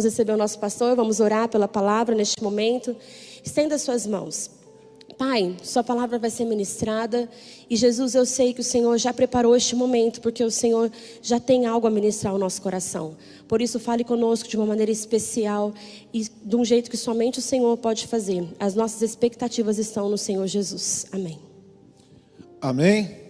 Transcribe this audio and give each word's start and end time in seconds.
vamos 0.00 0.04
receber 0.04 0.32
o 0.32 0.36
nosso 0.36 0.58
pastor, 0.58 0.96
vamos 0.96 1.20
orar 1.20 1.48
pela 1.48 1.68
palavra 1.68 2.14
neste 2.14 2.42
momento. 2.42 2.96
Estenda 3.44 3.76
suas 3.78 4.06
mãos. 4.06 4.50
Pai, 5.18 5.54
Sua 5.62 5.84
palavra 5.84 6.18
vai 6.18 6.30
ser 6.30 6.46
ministrada 6.46 7.28
e 7.68 7.76
Jesus, 7.76 8.14
eu 8.14 8.24
sei 8.24 8.54
que 8.54 8.62
o 8.62 8.64
Senhor 8.64 8.96
já 8.96 9.12
preparou 9.12 9.54
este 9.54 9.76
momento, 9.76 10.22
porque 10.22 10.42
o 10.42 10.50
Senhor 10.50 10.90
já 11.20 11.38
tem 11.38 11.66
algo 11.66 11.86
a 11.86 11.90
ministrar 11.90 12.32
ao 12.32 12.38
nosso 12.38 12.62
coração. 12.62 13.14
Por 13.46 13.60
isso, 13.60 13.78
fale 13.78 14.02
conosco 14.02 14.48
de 14.48 14.56
uma 14.56 14.64
maneira 14.64 14.90
especial 14.90 15.74
e 16.10 16.22
de 16.22 16.56
um 16.56 16.64
jeito 16.64 16.90
que 16.90 16.96
somente 16.96 17.38
o 17.38 17.42
Senhor 17.42 17.76
pode 17.76 18.06
fazer. 18.06 18.48
As 18.58 18.74
nossas 18.74 19.02
expectativas 19.02 19.76
estão 19.76 20.08
no 20.08 20.16
Senhor 20.16 20.46
Jesus. 20.46 21.04
Amém. 21.12 21.38
Amém. 22.62 23.29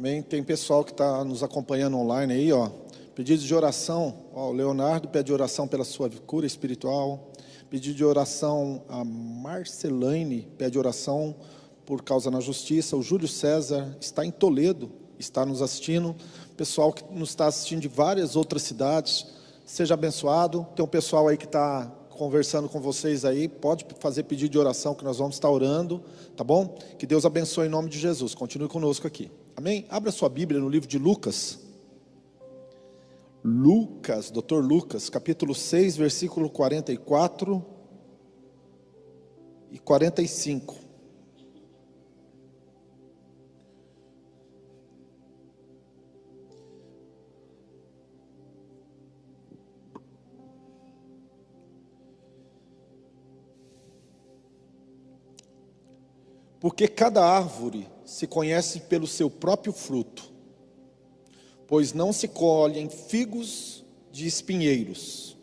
Amém. 0.00 0.22
Tem 0.22 0.42
pessoal 0.42 0.82
que 0.82 0.92
está 0.92 1.22
nos 1.22 1.42
acompanhando 1.42 1.98
online 1.98 2.32
aí, 2.32 2.52
ó. 2.54 2.70
Pedido 3.14 3.42
de 3.42 3.54
oração, 3.54 4.30
ó, 4.32 4.48
o 4.48 4.52
Leonardo 4.52 5.08
pede 5.08 5.30
oração 5.30 5.68
pela 5.68 5.84
sua 5.84 6.08
cura 6.08 6.46
espiritual. 6.46 7.30
Pedido 7.68 7.96
de 7.96 8.02
oração 8.02 8.82
a 8.88 9.04
Marcelaine 9.04 10.48
pede 10.56 10.78
oração 10.78 11.36
por 11.84 12.02
causa 12.02 12.30
na 12.30 12.40
justiça. 12.40 12.96
O 12.96 13.02
Júlio 13.02 13.28
César 13.28 13.94
está 14.00 14.24
em 14.24 14.30
Toledo, 14.30 14.90
está 15.18 15.44
nos 15.44 15.60
assistindo. 15.60 16.16
Pessoal 16.56 16.94
que 16.94 17.04
nos 17.12 17.28
está 17.28 17.46
assistindo 17.46 17.82
de 17.82 17.88
várias 17.88 18.36
outras 18.36 18.62
cidades, 18.62 19.26
seja 19.66 19.92
abençoado. 19.92 20.66
Tem 20.74 20.82
um 20.82 20.88
pessoal 20.88 21.28
aí 21.28 21.36
que 21.36 21.44
está 21.44 21.94
conversando 22.20 22.68
com 22.68 22.82
vocês 22.82 23.24
aí, 23.24 23.48
pode 23.48 23.86
fazer 23.98 24.24
pedido 24.24 24.50
de 24.50 24.58
oração 24.58 24.94
que 24.94 25.02
nós 25.02 25.16
vamos 25.16 25.36
estar 25.36 25.48
orando, 25.48 26.04
tá 26.36 26.44
bom? 26.44 26.76
Que 26.98 27.06
Deus 27.06 27.24
abençoe 27.24 27.66
em 27.66 27.70
nome 27.70 27.88
de 27.88 27.98
Jesus. 27.98 28.34
Continue 28.34 28.68
conosco 28.68 29.06
aqui. 29.06 29.32
Amém? 29.56 29.86
Abra 29.88 30.12
sua 30.12 30.28
Bíblia 30.28 30.60
no 30.60 30.68
livro 30.68 30.86
de 30.86 30.98
Lucas. 30.98 31.60
Lucas, 33.42 34.30
doutor 34.30 34.62
Lucas, 34.62 35.08
capítulo 35.08 35.54
6, 35.54 35.96
versículo 35.96 36.50
44 36.50 37.64
e 39.72 39.78
45. 39.78 40.89
Porque 56.60 56.86
cada 56.86 57.24
árvore 57.24 57.88
se 58.04 58.26
conhece 58.26 58.80
pelo 58.80 59.06
seu 59.06 59.28
próprio 59.28 59.72
fruto 59.72 60.30
pois 61.70 61.92
não 61.92 62.12
se 62.12 62.26
colhem 62.26 62.88
figos 62.88 63.84
de 64.10 64.26
espinheiros, 64.26 65.36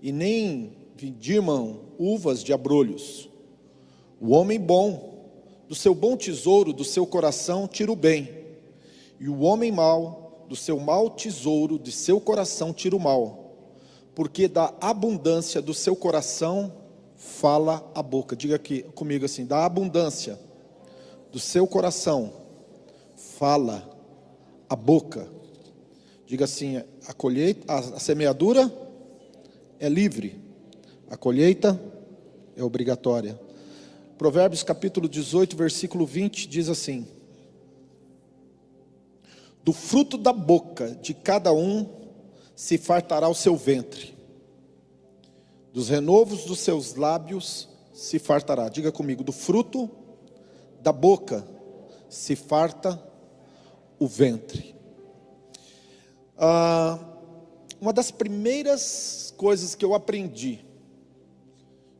e 0.00 0.10
nem 0.10 0.72
vindimam 0.96 1.80
uvas 1.98 2.42
de 2.42 2.54
abrolhos. 2.54 3.28
O 4.18 4.30
homem 4.30 4.58
bom, 4.58 5.28
do 5.68 5.74
seu 5.74 5.94
bom 5.94 6.16
tesouro 6.16 6.72
do 6.72 6.84
seu 6.84 7.06
coração, 7.06 7.68
tira 7.68 7.92
o 7.92 7.96
bem, 7.96 8.30
e 9.20 9.28
o 9.28 9.40
homem 9.40 9.70
mau, 9.70 10.46
do 10.48 10.56
seu 10.56 10.80
mau 10.80 11.10
tesouro 11.10 11.78
de 11.78 11.92
seu 11.92 12.18
coração, 12.18 12.72
tira 12.72 12.96
o 12.96 13.00
mal, 13.00 13.52
porque 14.14 14.48
da 14.48 14.72
abundância 14.80 15.60
do 15.60 15.74
seu 15.74 15.94
coração 15.94 16.72
fala 17.14 17.86
a 17.94 18.02
boca. 18.02 18.34
Diga 18.34 18.56
aqui 18.56 18.84
comigo 18.94 19.26
assim: 19.26 19.44
da 19.44 19.66
abundância 19.66 20.38
do 21.30 21.38
seu 21.38 21.66
coração 21.66 22.32
fala 23.16 23.88
a 24.68 24.76
boca. 24.76 25.28
Diga 26.26 26.44
assim: 26.44 26.76
a 27.06 27.12
colheita, 27.12 27.72
a, 27.72 27.78
a 27.78 28.00
semeadura 28.00 28.72
é 29.78 29.88
livre, 29.88 30.40
a 31.10 31.16
colheita 31.16 31.80
é 32.56 32.62
obrigatória. 32.62 33.38
Provérbios 34.16 34.62
capítulo 34.62 35.08
18, 35.08 35.56
versículo 35.56 36.04
20 36.04 36.48
diz 36.48 36.68
assim: 36.68 37.06
Do 39.64 39.72
fruto 39.72 40.18
da 40.18 40.32
boca 40.32 40.90
de 41.00 41.14
cada 41.14 41.52
um 41.52 41.88
se 42.54 42.76
fartará 42.76 43.28
o 43.28 43.34
seu 43.34 43.56
ventre, 43.56 44.14
dos 45.72 45.88
renovos 45.88 46.44
dos 46.44 46.58
seus 46.58 46.96
lábios 46.96 47.68
se 47.94 48.18
fartará. 48.18 48.68
Diga 48.68 48.90
comigo: 48.90 49.22
do 49.22 49.32
fruto 49.32 49.88
da 50.80 50.92
boca 50.92 51.46
se 52.08 52.34
farta 52.36 53.02
o 53.98 54.06
ventre. 54.06 54.74
Ah, 56.36 56.98
uma 57.80 57.92
das 57.92 58.10
primeiras 58.10 59.34
coisas 59.36 59.74
que 59.74 59.84
eu 59.84 59.94
aprendi, 59.94 60.64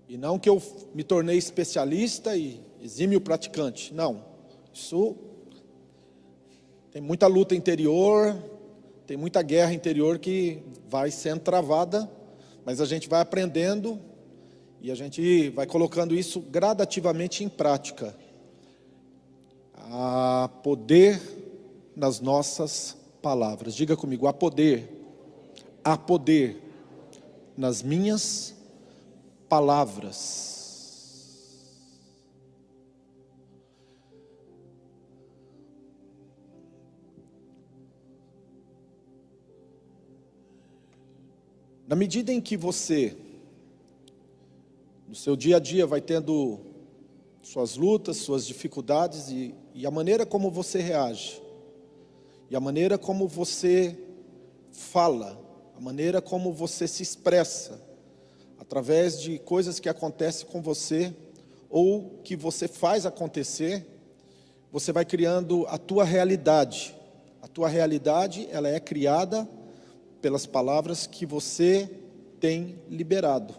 e 0.09 0.17
não 0.17 0.39
que 0.39 0.49
eu 0.49 0.63
me 0.95 1.05
tornei 1.05 1.37
especialista 1.37 2.37
e 2.37 2.61
exímio 2.81 3.21
praticante, 3.21 3.93
não, 3.93 4.25
isso 4.73 5.17
tem 6.91 7.03
muita 7.03 7.27
luta 7.27 7.55
interior, 7.55 8.37
tem 9.07 9.17
muita 9.17 9.43
guerra 9.43 9.73
interior 9.73 10.19
que 10.19 10.63
vai 10.89 11.11
sendo 11.11 11.41
travada, 11.41 12.11
mas 12.65 12.81
a 12.81 12.85
gente 12.85 13.09
vai 13.09 13.21
aprendendo 13.21 14.01
e 14.81 14.91
a 14.91 14.95
gente 14.95 15.51
vai 15.51 15.67
colocando 15.67 16.15
isso 16.15 16.41
gradativamente 16.41 17.43
em 17.43 17.49
prática. 17.49 18.17
A 19.91 20.51
poder 20.63 21.21
nas 21.97 22.21
nossas 22.21 22.97
palavras. 23.23 23.75
Diga 23.75 23.97
comigo: 23.97 24.27
há 24.27 24.33
poder, 24.33 24.89
há 25.83 25.97
poder 25.97 26.63
nas 27.57 27.83
minhas 27.83 28.55
palavras. 29.49 30.59
Na 41.89 41.97
medida 41.97 42.31
em 42.31 42.39
que 42.39 42.55
você, 42.55 43.17
no 45.09 45.15
seu 45.15 45.35
dia 45.35 45.57
a 45.57 45.59
dia, 45.59 45.87
vai 45.87 46.03
tendo 46.03 46.61
suas 47.43 47.77
lutas, 47.77 48.19
suas 48.19 48.47
dificuldades 48.47 49.31
e, 49.31 49.55
e 49.79 49.87
a 49.87 49.93
maneira 49.93 50.27
como 50.27 50.51
você 50.51 50.81
reage, 50.81 51.41
e 52.51 52.57
a 52.57 52.59
maneira 52.59 52.99
como 52.99 53.29
você 53.29 53.97
fala, 54.73 55.41
a 55.77 55.81
maneira 55.81 56.21
como 56.21 56.53
você 56.53 56.89
se 56.89 57.01
expressa, 57.01 57.81
através 58.59 59.21
de 59.21 59.39
coisas 59.39 59.79
que 59.79 59.89
acontecem 59.89 60.49
com 60.49 60.61
você 60.61 61.15
ou 61.71 62.19
que 62.25 62.35
você 62.35 62.67
faz 62.67 63.07
acontecer, 63.07 63.87
você 64.73 64.91
vai 64.91 65.05
criando 65.05 65.65
a 65.69 65.79
tua 65.79 66.03
realidade. 66.03 66.97
A 67.41 67.47
tua 67.47 67.69
realidade, 67.69 68.49
ela 68.51 68.69
é 68.69 68.81
criada 68.81 69.49
pelas 70.21 70.45
palavras 70.45 71.07
que 71.07 71.25
você 71.25 71.89
tem 72.41 72.81
liberado. 72.91 73.55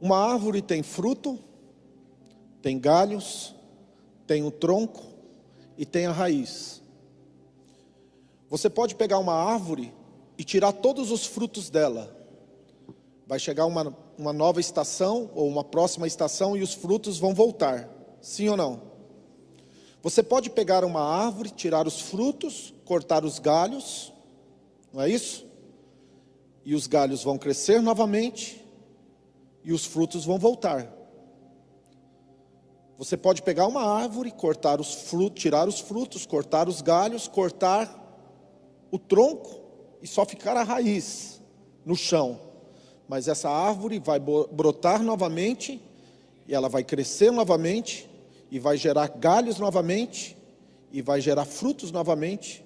Uma 0.00 0.16
árvore 0.16 0.62
tem 0.62 0.82
fruto 0.82 1.38
tem 2.62 2.78
galhos, 2.78 3.54
tem 4.26 4.42
o 4.42 4.50
tronco 4.50 5.02
e 5.76 5.86
tem 5.86 6.06
a 6.06 6.12
raiz. 6.12 6.82
Você 8.48 8.68
pode 8.68 8.94
pegar 8.94 9.18
uma 9.18 9.34
árvore 9.34 9.92
e 10.36 10.44
tirar 10.44 10.72
todos 10.72 11.10
os 11.10 11.24
frutos 11.24 11.70
dela. 11.70 12.16
Vai 13.26 13.38
chegar 13.38 13.64
uma, 13.66 13.96
uma 14.18 14.32
nova 14.32 14.60
estação 14.60 15.30
ou 15.34 15.48
uma 15.48 15.64
próxima 15.64 16.06
estação 16.06 16.56
e 16.56 16.62
os 16.62 16.74
frutos 16.74 17.18
vão 17.18 17.32
voltar. 17.32 17.88
Sim 18.20 18.48
ou 18.48 18.56
não? 18.56 18.90
Você 20.02 20.22
pode 20.22 20.50
pegar 20.50 20.84
uma 20.84 21.02
árvore, 21.02 21.50
tirar 21.50 21.86
os 21.86 22.00
frutos, 22.00 22.74
cortar 22.84 23.24
os 23.24 23.38
galhos, 23.38 24.12
não 24.92 25.02
é 25.02 25.08
isso? 25.08 25.46
E 26.64 26.74
os 26.74 26.86
galhos 26.86 27.22
vão 27.22 27.38
crescer 27.38 27.80
novamente 27.80 28.64
e 29.64 29.72
os 29.72 29.84
frutos 29.84 30.24
vão 30.24 30.38
voltar. 30.38 31.00
Você 32.98 33.16
pode 33.16 33.42
pegar 33.42 33.66
uma 33.66 33.82
árvore, 33.82 34.30
cortar 34.30 34.80
os 34.80 34.92
frutos, 34.92 35.42
tirar 35.42 35.66
os 35.66 35.80
frutos, 35.80 36.26
cortar 36.26 36.68
os 36.68 36.82
galhos, 36.82 37.26
cortar 37.26 37.98
o 38.90 38.98
tronco 38.98 39.58
e 40.02 40.06
só 40.06 40.26
ficar 40.26 40.56
a 40.56 40.62
raiz 40.62 41.40
no 41.84 41.96
chão. 41.96 42.38
Mas 43.08 43.26
essa 43.26 43.48
árvore 43.48 43.98
vai 43.98 44.20
brotar 44.20 45.02
novamente 45.02 45.80
e 46.46 46.54
ela 46.54 46.68
vai 46.68 46.84
crescer 46.84 47.30
novamente 47.30 48.08
e 48.50 48.58
vai 48.58 48.76
gerar 48.76 49.08
galhos 49.08 49.58
novamente 49.58 50.36
e 50.92 51.00
vai 51.00 51.20
gerar 51.20 51.44
frutos 51.44 51.90
novamente. 51.90 52.64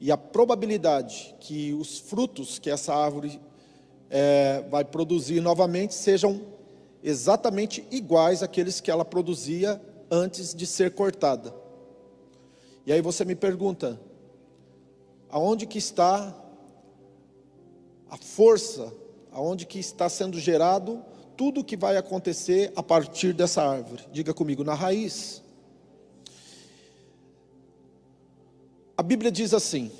E 0.00 0.10
a 0.10 0.16
probabilidade 0.16 1.34
que 1.40 1.72
os 1.74 1.98
frutos 1.98 2.58
que 2.58 2.68
essa 2.68 2.94
árvore 2.94 3.40
é, 4.10 4.64
vai 4.70 4.84
produzir 4.84 5.40
novamente 5.40 5.94
sejam 5.94 6.40
exatamente 7.02 7.86
iguais 7.90 8.42
àqueles 8.42 8.80
que 8.80 8.90
ela 8.90 9.04
produzia 9.04 9.80
antes 10.10 10.54
de 10.54 10.66
ser 10.66 10.92
cortada. 10.92 11.54
E 12.86 12.92
aí 12.92 13.00
você 13.00 13.24
me 13.24 13.34
pergunta: 13.34 14.00
aonde 15.30 15.66
que 15.66 15.78
está 15.78 16.34
a 18.10 18.16
força, 18.16 18.92
aonde 19.30 19.66
que 19.66 19.78
está 19.78 20.08
sendo 20.08 20.38
gerado 20.38 21.04
tudo 21.36 21.60
o 21.60 21.64
que 21.64 21.76
vai 21.76 21.96
acontecer 21.96 22.72
a 22.74 22.82
partir 22.82 23.32
dessa 23.32 23.62
árvore? 23.62 24.04
Diga 24.10 24.34
comigo, 24.34 24.64
na 24.64 24.74
raiz. 24.74 25.42
A 28.96 29.02
Bíblia 29.02 29.30
diz 29.30 29.54
assim: 29.54 29.92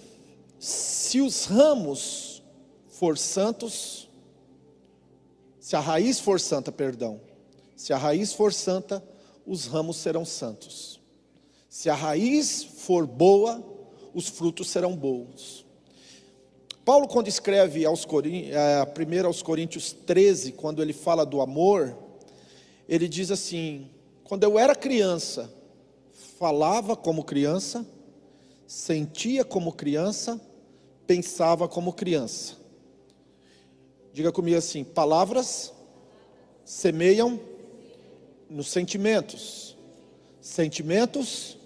se 0.59 1.21
os 1.21 1.45
ramos 1.45 2.28
for 2.99 3.17
santos, 3.17 4.09
se 5.61 5.77
a 5.77 5.81
raiz 5.81 6.19
for 6.19 6.41
santa, 6.41 6.73
perdão, 6.73 7.21
se 7.77 7.93
a 7.93 7.97
raiz 7.97 8.33
for 8.33 8.53
santa, 8.53 9.01
os 9.47 9.67
ramos 9.67 9.99
serão 9.99 10.25
santos. 10.25 11.01
Se 11.69 11.89
a 11.89 11.95
raiz 11.95 12.65
for 12.65 13.07
boa, 13.07 13.65
os 14.13 14.27
frutos 14.27 14.69
serão 14.69 14.97
bons. 14.97 15.65
Paulo, 16.85 17.07
quando 17.07 17.29
escreve 17.29 17.85
aos 17.85 18.05
Coríntios, 18.05 18.57
é, 18.57 19.21
aos 19.25 19.43
Coríntios 19.43 19.93
13, 19.93 20.53
quando 20.53 20.83
ele 20.83 20.93
fala 20.93 21.25
do 21.25 21.41
amor, 21.41 21.97
ele 22.89 23.07
diz 23.07 23.31
assim: 23.31 23.89
quando 24.25 24.43
eu 24.43 24.59
era 24.59 24.75
criança, 24.75 25.49
falava 26.37 26.97
como 26.97 27.23
criança, 27.23 27.87
sentia 28.67 29.45
como 29.45 29.73
criança, 29.73 30.41
pensava 31.07 31.69
como 31.69 31.93
criança. 31.93 32.59
Diga 34.19 34.33
comigo 34.33 34.59
assim: 34.59 34.83
palavras 34.83 35.73
semeiam 36.65 37.39
nos 38.51 38.67
sentimentos, 38.67 39.77
sentimentos 40.41 41.57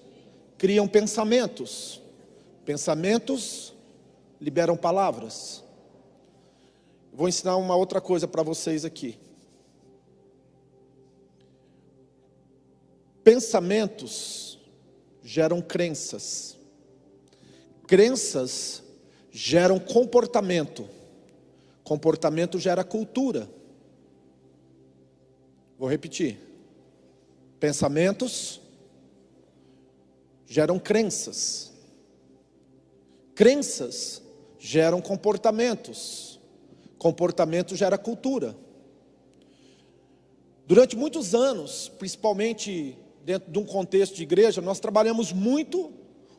criam 0.58 0.86
pensamentos, 0.86 1.98
pensamentos 2.66 3.72
liberam 4.38 4.76
palavras. 4.76 5.64
Vou 7.10 7.26
ensinar 7.26 7.56
uma 7.56 7.74
outra 7.74 8.02
coisa 8.02 8.28
para 8.28 8.42
vocês 8.42 8.84
aqui. 8.84 9.18
Pensamentos 13.24 14.58
geram 15.24 15.62
crenças. 15.62 16.58
Crenças 17.86 18.82
geram 19.30 19.78
comportamento. 19.78 21.00
Comportamento 21.84 22.58
gera 22.58 22.84
cultura. 22.84 23.48
Vou 25.78 25.88
repetir. 25.88 26.38
Pensamentos 27.58 28.60
geram 30.46 30.78
crenças. 30.78 31.72
Crenças 33.34 34.22
geram 34.58 35.00
comportamentos. 35.00 36.40
Comportamento 36.98 37.74
gera 37.74 37.98
cultura. 37.98 38.56
Durante 40.66 40.96
muitos 40.96 41.34
anos, 41.34 41.90
principalmente 41.98 42.96
dentro 43.24 43.52
de 43.52 43.58
um 43.58 43.64
contexto 43.64 44.14
de 44.14 44.22
igreja, 44.22 44.60
nós 44.60 44.80
trabalhamos 44.80 45.32
muito 45.32 45.92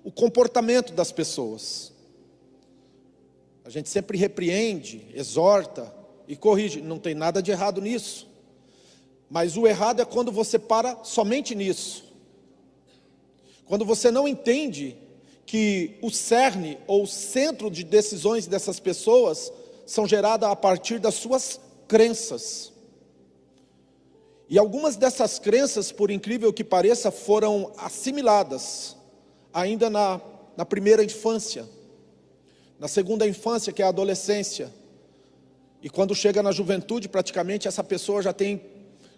o 0.04 0.12
comportamento 0.12 0.94
das 0.94 1.12
pessoas. 1.12 1.93
A 3.66 3.70
gente 3.70 3.90
sempre 3.90 4.18
repreende, 4.18 5.08
exorta 5.14 5.94
e 6.28 6.36
corrige, 6.36 6.82
não 6.82 7.00
tem 7.00 7.16
nada 7.16 7.42
de 7.42 7.52
errado 7.52 7.82
nisso. 7.82 8.28
Mas 9.30 9.58
o 9.58 9.66
errado 9.66 10.02
é 10.02 10.06
quando 10.06 10.32
você 10.32 10.60
para 10.60 11.04
somente 11.04 11.56
nisso. 11.56 12.04
Quando 13.66 13.86
você 13.86 14.12
não 14.12 14.28
entende 14.28 14.98
que 15.46 15.98
o 16.02 16.10
cerne 16.10 16.78
ou 16.88 17.04
o 17.04 17.08
centro 17.08 17.70
de 17.70 17.84
decisões 17.84 18.48
dessas 18.48 18.80
pessoas 18.80 19.52
são 19.86 20.08
geradas 20.08 20.50
a 20.50 20.56
partir 20.56 21.00
das 21.00 21.16
suas 21.16 21.60
crenças. 21.88 22.72
E 24.50 24.58
algumas 24.58 24.96
dessas 24.96 25.40
crenças, 25.40 25.92
por 25.92 26.12
incrível 26.12 26.54
que 26.54 26.64
pareça, 26.64 27.12
foram 27.12 27.72
assimiladas 27.78 28.96
ainda 29.54 29.90
na, 29.90 30.22
na 30.56 30.66
primeira 30.66 31.04
infância, 31.04 31.68
na 32.80 32.88
segunda 32.88 33.28
infância, 33.28 33.72
que 33.72 33.82
é 33.82 33.86
a 33.86 33.90
adolescência. 33.90 34.74
E 35.82 35.90
quando 35.90 36.16
chega 36.16 36.42
na 36.42 36.52
juventude, 36.52 37.10
praticamente 37.10 37.68
essa 37.68 37.84
pessoa 37.84 38.22
já 38.22 38.32
tem 38.34 38.62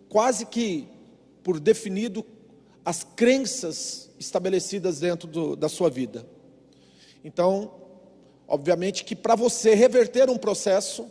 quase 0.09 0.45
que 0.45 0.87
por 1.43 1.59
definido 1.59 2.25
as 2.83 3.03
crenças 3.03 4.09
estabelecidas 4.19 4.99
dentro 4.99 5.27
do, 5.27 5.55
da 5.55 5.69
sua 5.69 5.89
vida. 5.89 6.25
Então, 7.23 7.73
obviamente 8.47 9.03
que 9.03 9.15
para 9.15 9.35
você 9.35 9.73
reverter 9.73 10.29
um 10.29 10.37
processo, 10.37 11.07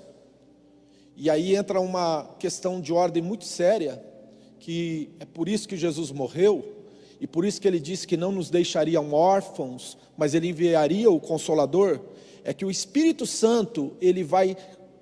e 1.16 1.30
aí 1.30 1.54
entra 1.54 1.80
uma 1.80 2.34
questão 2.38 2.80
de 2.80 2.92
ordem 2.92 3.22
muito 3.22 3.44
séria, 3.44 4.02
que 4.58 5.10
é 5.20 5.24
por 5.24 5.48
isso 5.48 5.68
que 5.68 5.76
Jesus 5.76 6.10
morreu, 6.10 6.74
e 7.20 7.26
por 7.26 7.44
isso 7.44 7.60
que 7.60 7.68
ele 7.68 7.80
disse 7.80 8.06
que 8.06 8.16
não 8.16 8.32
nos 8.32 8.50
deixariam 8.50 9.12
órfãos, 9.12 9.96
mas 10.16 10.34
ele 10.34 10.48
enviaria 10.48 11.10
o 11.10 11.20
consolador, 11.20 12.00
é 12.44 12.52
que 12.52 12.64
o 12.64 12.70
Espírito 12.70 13.26
Santo, 13.26 13.96
ele 14.00 14.22
vai 14.22 14.54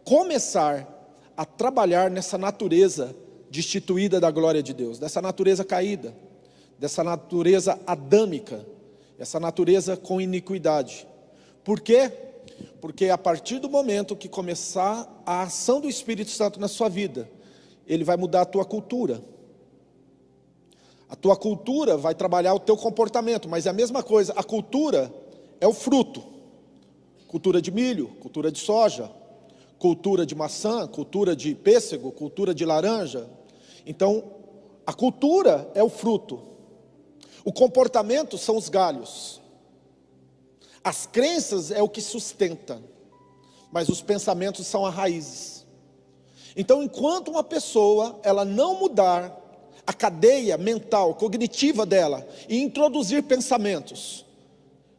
começar 0.04 0.88
a 1.36 1.44
trabalhar 1.44 2.08
nessa 2.08 2.38
natureza 2.38 3.14
destituída 3.50 4.20
da 4.20 4.30
glória 4.30 4.62
de 4.62 4.72
Deus, 4.72 4.98
dessa 4.98 5.20
natureza 5.20 5.64
caída, 5.64 6.14
dessa 6.78 7.02
natureza 7.02 7.78
adâmica, 7.84 8.64
essa 9.18 9.40
natureza 9.40 9.96
com 9.96 10.20
iniquidade. 10.20 11.06
Por 11.64 11.80
quê? 11.80 12.10
Porque 12.80 13.08
a 13.08 13.18
partir 13.18 13.58
do 13.58 13.68
momento 13.68 14.16
que 14.16 14.28
começar 14.28 15.22
a 15.26 15.42
ação 15.42 15.80
do 15.80 15.88
Espírito 15.88 16.30
Santo 16.30 16.60
na 16.60 16.68
sua 16.68 16.88
vida, 16.88 17.28
ele 17.86 18.04
vai 18.04 18.16
mudar 18.16 18.42
a 18.42 18.46
tua 18.46 18.64
cultura. 18.64 19.22
A 21.08 21.16
tua 21.16 21.36
cultura 21.36 21.96
vai 21.96 22.14
trabalhar 22.14 22.54
o 22.54 22.60
teu 22.60 22.76
comportamento, 22.76 23.48
mas 23.48 23.66
é 23.66 23.70
a 23.70 23.74
mesma 23.74 24.02
coisa, 24.02 24.32
a 24.36 24.42
cultura 24.42 25.12
é 25.60 25.66
o 25.66 25.72
fruto. 25.72 26.32
Cultura 27.32 27.60
de 27.60 27.72
milho, 27.72 28.08
cultura 28.20 28.52
de 28.52 28.60
soja, 28.60 29.10
cultura 29.78 30.24
de 30.24 30.34
maçã, 30.36 30.86
cultura 30.86 31.34
de 31.34 31.52
pêssego, 31.52 32.12
cultura 32.12 32.54
de 32.54 32.64
laranja, 32.64 33.28
então, 33.86 34.24
a 34.86 34.92
cultura 34.92 35.70
é 35.74 35.82
o 35.82 35.88
fruto, 35.88 36.40
o 37.44 37.52
comportamento 37.52 38.38
são 38.38 38.56
os 38.56 38.68
galhos, 38.68 39.40
as 40.84 41.06
crenças 41.06 41.70
é 41.70 41.82
o 41.82 41.88
que 41.88 42.00
sustenta, 42.00 42.80
mas 43.72 43.88
os 43.88 44.00
pensamentos 44.00 44.66
são 44.66 44.84
as 44.84 44.94
raízes. 44.94 45.66
Então, 46.56 46.82
enquanto 46.82 47.30
uma 47.30 47.42
pessoa 47.42 48.20
ela 48.22 48.44
não 48.44 48.78
mudar 48.78 49.38
a 49.86 49.92
cadeia 49.92 50.56
mental, 50.58 51.14
cognitiva 51.14 51.84
dela 51.84 52.26
e 52.48 52.60
introduzir 52.60 53.22
pensamentos, 53.24 54.24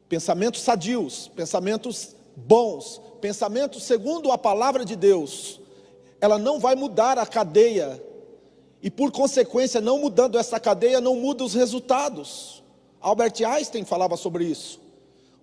pensamentos 0.09 0.61
sadios, 0.61 1.29
pensamentos 1.29 2.15
bons, 2.35 3.01
pensamentos 3.21 3.83
segundo 3.83 4.31
a 4.31 4.37
palavra 4.37 4.83
de 4.83 4.95
Deus, 4.95 5.59
ela 6.19 6.37
não 6.37 6.59
vai 6.59 6.75
mudar 6.75 7.17
a 7.17 7.25
cadeia 7.25 8.01
e 8.81 8.91
por 8.91 9.11
consequência, 9.11 9.79
não 9.79 9.97
mudando 9.97 10.37
essa 10.37 10.59
cadeia, 10.59 10.99
não 10.99 11.15
muda 11.15 11.45
os 11.45 11.53
resultados. 11.53 12.61
Albert 12.99 13.41
Einstein 13.45 13.85
falava 13.85 14.17
sobre 14.17 14.43
isso. 14.43 14.81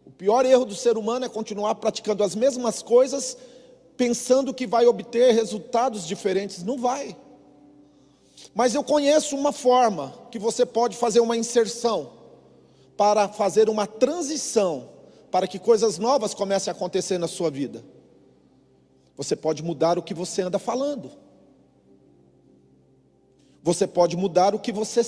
O 0.05 0.11
pior 0.11 0.45
erro 0.45 0.67
do 0.67 0.75
ser 0.75 0.99
humano 0.99 1.25
é 1.25 1.29
continuar 1.29 1.75
praticando 1.77 2.23
as 2.23 2.35
mesmas 2.35 2.83
coisas, 2.83 3.39
pensando 3.97 4.53
que 4.53 4.67
vai 4.67 4.87
obter 4.87 5.33
resultados 5.33 6.07
diferentes. 6.07 6.63
Não 6.63 6.77
vai. 6.77 7.17
Mas 8.55 8.75
eu 8.75 8.83
conheço 8.85 9.37
uma 9.37 9.53
forma 9.53 10.13
que 10.31 10.39
você 10.39 10.67
pode 10.67 10.97
fazer 10.97 11.21
uma 11.21 11.37
inserção 11.37 12.11
para 12.95 13.29
fazer 13.29 13.71
uma 13.71 13.87
transição, 13.87 14.89
para 15.31 15.47
que 15.47 15.59
coisas 15.59 15.99
novas 15.99 16.35
comecem 16.35 16.71
a 16.71 16.75
acontecer 16.75 17.19
na 17.19 17.29
sua 17.29 17.51
vida. 17.51 17.85
Você 19.17 19.37
pode 19.37 19.63
mudar 19.63 19.99
o 19.99 20.03
que 20.03 20.15
você 20.15 20.43
anda 20.43 20.59
falando. 20.59 21.11
Você 23.63 23.87
pode 23.87 24.17
mudar 24.17 24.55
o 24.55 24.59
que 24.59 24.73
você 24.73 25.01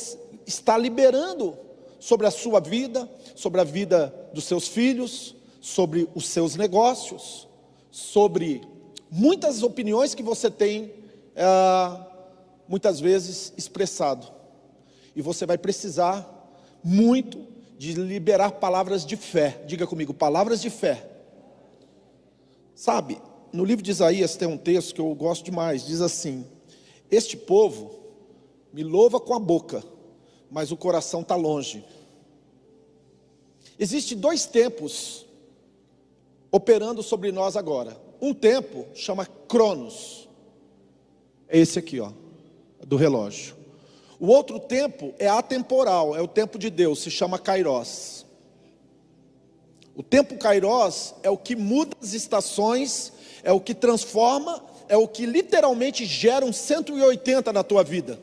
está 0.47 0.77
liberando 0.77 1.57
sobre 1.99 2.27
a 2.27 2.31
sua 2.31 2.61
vida, 2.61 3.09
sobre 3.35 3.61
a 3.61 3.65
vida 3.65 4.15
dos 4.35 4.45
seus 4.45 4.69
filhos, 4.69 5.35
sobre 5.61 6.09
os 6.15 6.27
seus 6.27 6.57
negócios, 6.57 7.49
sobre 7.91 8.63
muitas 9.11 9.63
opiniões 9.63 10.15
que 10.15 10.23
você 10.23 10.51
tem, 10.51 10.93
é, 11.35 11.45
muitas 12.69 13.01
vezes, 13.01 13.53
expressado. 13.57 14.27
E 15.17 15.23
você 15.23 15.47
vai 15.47 15.57
precisar 15.57 16.29
muito 16.83 17.47
de 17.83 17.95
liberar 17.95 18.53
palavras 18.61 19.05
de 19.05 19.17
fé. 19.17 19.61
Diga 19.67 19.89
comigo, 19.89 20.15
palavras 20.15 20.63
de 20.63 20.71
fé. 20.71 21.05
Sabe, 22.77 23.21
no 23.53 23.65
livro 23.65 23.83
de 23.83 23.91
Isaías 23.91 24.37
tem 24.37 24.47
um 24.47 24.57
texto 24.57 24.95
que 24.95 25.01
eu 25.01 25.13
gosto 25.17 25.45
demais, 25.45 25.85
diz 25.85 26.01
assim: 26.01 26.47
Este 27.11 27.37
povo 27.37 27.91
me 28.73 28.85
louva 28.85 29.19
com 29.19 29.35
a 29.35 29.39
boca, 29.41 29.83
mas 30.49 30.71
o 30.71 30.77
coração 30.77 31.23
está 31.23 31.35
longe. 31.35 31.85
Existem 33.77 34.17
dois 34.17 34.47
tempos 34.47 35.27
operando 36.53 37.03
sobre 37.03 37.33
nós 37.33 37.57
agora. 37.57 38.01
Um 38.21 38.33
tempo 38.33 38.87
chama 38.95 39.27
Cronos, 39.27 40.29
é 41.49 41.59
esse 41.59 41.81
aqui, 41.81 41.99
ó, 41.99 42.13
do 42.87 42.95
relógio. 42.95 43.57
O 44.23 44.29
outro 44.29 44.61
tempo 44.61 45.13
é 45.19 45.27
atemporal, 45.27 46.15
é 46.15 46.23
o 46.23 46.29
tempo 46.29 46.57
de 46.57 46.71
Deus, 46.71 47.03
se 47.03 47.11
chama 47.11 47.41
Kairos. 47.41 48.25
O 49.97 50.03
tempo 50.05 50.39
Kairos 50.39 51.13
é 51.25 51.29
o 51.29 51.37
que 51.37 51.57
muda 51.57 51.97
as 52.01 52.13
estações, 52.13 53.13
é 53.43 53.51
o 53.51 53.59
que 53.59 53.75
transforma, 53.75 54.65
é 54.89 54.97
o 54.97 55.09
que 55.09 55.27
literalmente 55.27 56.07
gera 56.07 56.47
um 56.47 56.53
180 56.53 57.53
na 57.53 57.65
tua 57.65 57.83
vida. 57.83 58.17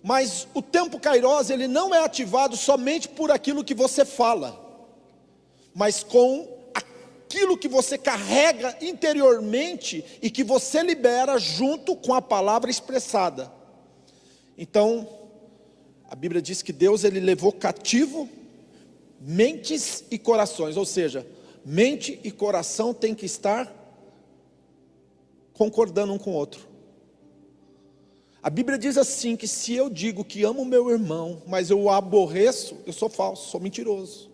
Mas 0.00 0.46
o 0.54 0.62
tempo 0.62 1.00
Kairos, 1.00 1.50
ele 1.50 1.66
não 1.66 1.92
é 1.92 2.04
ativado 2.04 2.56
somente 2.56 3.08
por 3.08 3.32
aquilo 3.32 3.64
que 3.64 3.74
você 3.74 4.04
fala, 4.04 4.64
mas 5.74 6.04
com 6.04 6.56
aquilo 6.72 7.58
que 7.58 7.66
você 7.66 7.98
carrega 7.98 8.76
interiormente 8.80 10.04
e 10.22 10.30
que 10.30 10.44
você 10.44 10.84
libera 10.84 11.36
junto 11.36 11.96
com 11.96 12.14
a 12.14 12.22
palavra 12.22 12.70
expressada. 12.70 13.58
Então, 14.62 15.08
a 16.04 16.14
Bíblia 16.14 16.42
diz 16.42 16.60
que 16.60 16.70
Deus 16.70 17.02
ele 17.02 17.18
levou 17.18 17.50
cativo 17.50 18.28
mentes 19.18 20.04
e 20.10 20.18
corações, 20.18 20.76
ou 20.76 20.84
seja, 20.84 21.26
mente 21.64 22.20
e 22.22 22.30
coração 22.30 22.92
tem 22.92 23.14
que 23.14 23.24
estar 23.24 23.74
concordando 25.54 26.12
um 26.12 26.18
com 26.18 26.32
o 26.32 26.34
outro. 26.34 26.68
A 28.42 28.50
Bíblia 28.50 28.76
diz 28.76 28.98
assim: 28.98 29.34
que 29.34 29.48
se 29.48 29.72
eu 29.72 29.88
digo 29.88 30.22
que 30.22 30.44
amo 30.44 30.62
meu 30.62 30.90
irmão, 30.90 31.42
mas 31.46 31.70
eu 31.70 31.80
o 31.80 31.88
aborreço, 31.88 32.76
eu 32.84 32.92
sou 32.92 33.08
falso, 33.08 33.48
sou 33.48 33.60
mentiroso. 33.60 34.30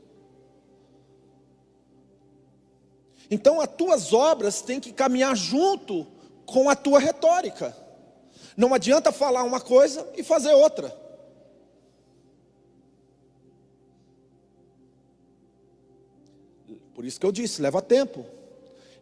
Então 3.30 3.61
as 3.61 3.68
tuas 3.68 4.12
obras 4.12 4.61
têm 4.61 4.80
que 4.80 4.92
caminhar 4.92 5.37
junto 5.37 6.04
com 6.45 6.68
a 6.68 6.75
tua 6.75 6.99
retórica. 6.99 7.86
Não 8.56 8.72
adianta 8.72 9.12
falar 9.12 9.44
uma 9.44 9.60
coisa 9.60 10.08
e 10.16 10.22
fazer 10.22 10.52
outra. 10.54 10.96
Por 16.94 17.04
isso 17.04 17.20
que 17.20 17.26
eu 17.26 17.32
disse, 17.32 17.60
leva 17.60 17.82
tempo. 17.82 18.25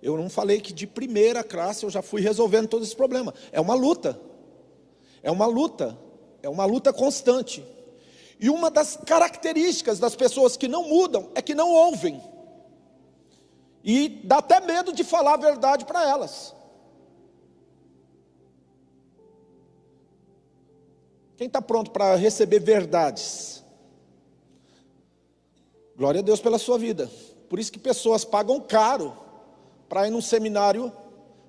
Eu 0.03 0.17
não 0.17 0.29
falei 0.29 0.61
que 0.61 0.73
de 0.73 0.87
primeira 0.87 1.45
classe 1.45 1.85
eu 1.85 1.91
já 1.91 2.03
fui 2.03 2.21
resolvendo 2.21 2.67
todo 2.67 2.83
esse 2.83 2.97
problema. 2.97 3.33
É 3.53 3.61
uma 3.61 3.75
luta. 3.75 4.21
É 5.23 5.31
uma 5.31 5.47
luta. 5.47 5.97
É 6.43 6.49
uma 6.49 6.65
luta 6.65 6.93
constante. 6.93 7.65
E 8.41 8.51
uma 8.51 8.69
das 8.69 8.97
características 9.07 10.01
das 10.01 10.17
pessoas 10.17 10.57
que 10.57 10.67
não 10.67 10.89
mudam 10.89 11.31
é 11.37 11.41
que 11.41 11.55
não 11.55 11.71
ouvem. 11.71 12.21
E 13.85 14.09
dá 14.25 14.39
até 14.39 14.61
medo 14.61 14.93
de 14.93 15.05
falar 15.05 15.35
a 15.35 15.39
verdade 15.39 15.85
para 15.85 16.07
elas. 16.07 16.55
Quem 21.37 21.49
está 21.49 21.61
pronto 21.61 21.91
para 21.91 22.15
receber 22.15 22.61
verdades? 22.61 23.65
Glória 25.97 26.21
a 26.21 26.23
Deus 26.23 26.41
pela 26.41 26.59
sua 26.59 26.79
vida. 26.79 27.11
Por 27.49 27.59
isso 27.59 27.73
que 27.73 27.79
pessoas 27.79 28.25
pagam 28.25 28.61
caro 28.61 29.17
para 29.89 30.07
ir 30.07 30.11
num 30.11 30.21
seminário 30.21 30.93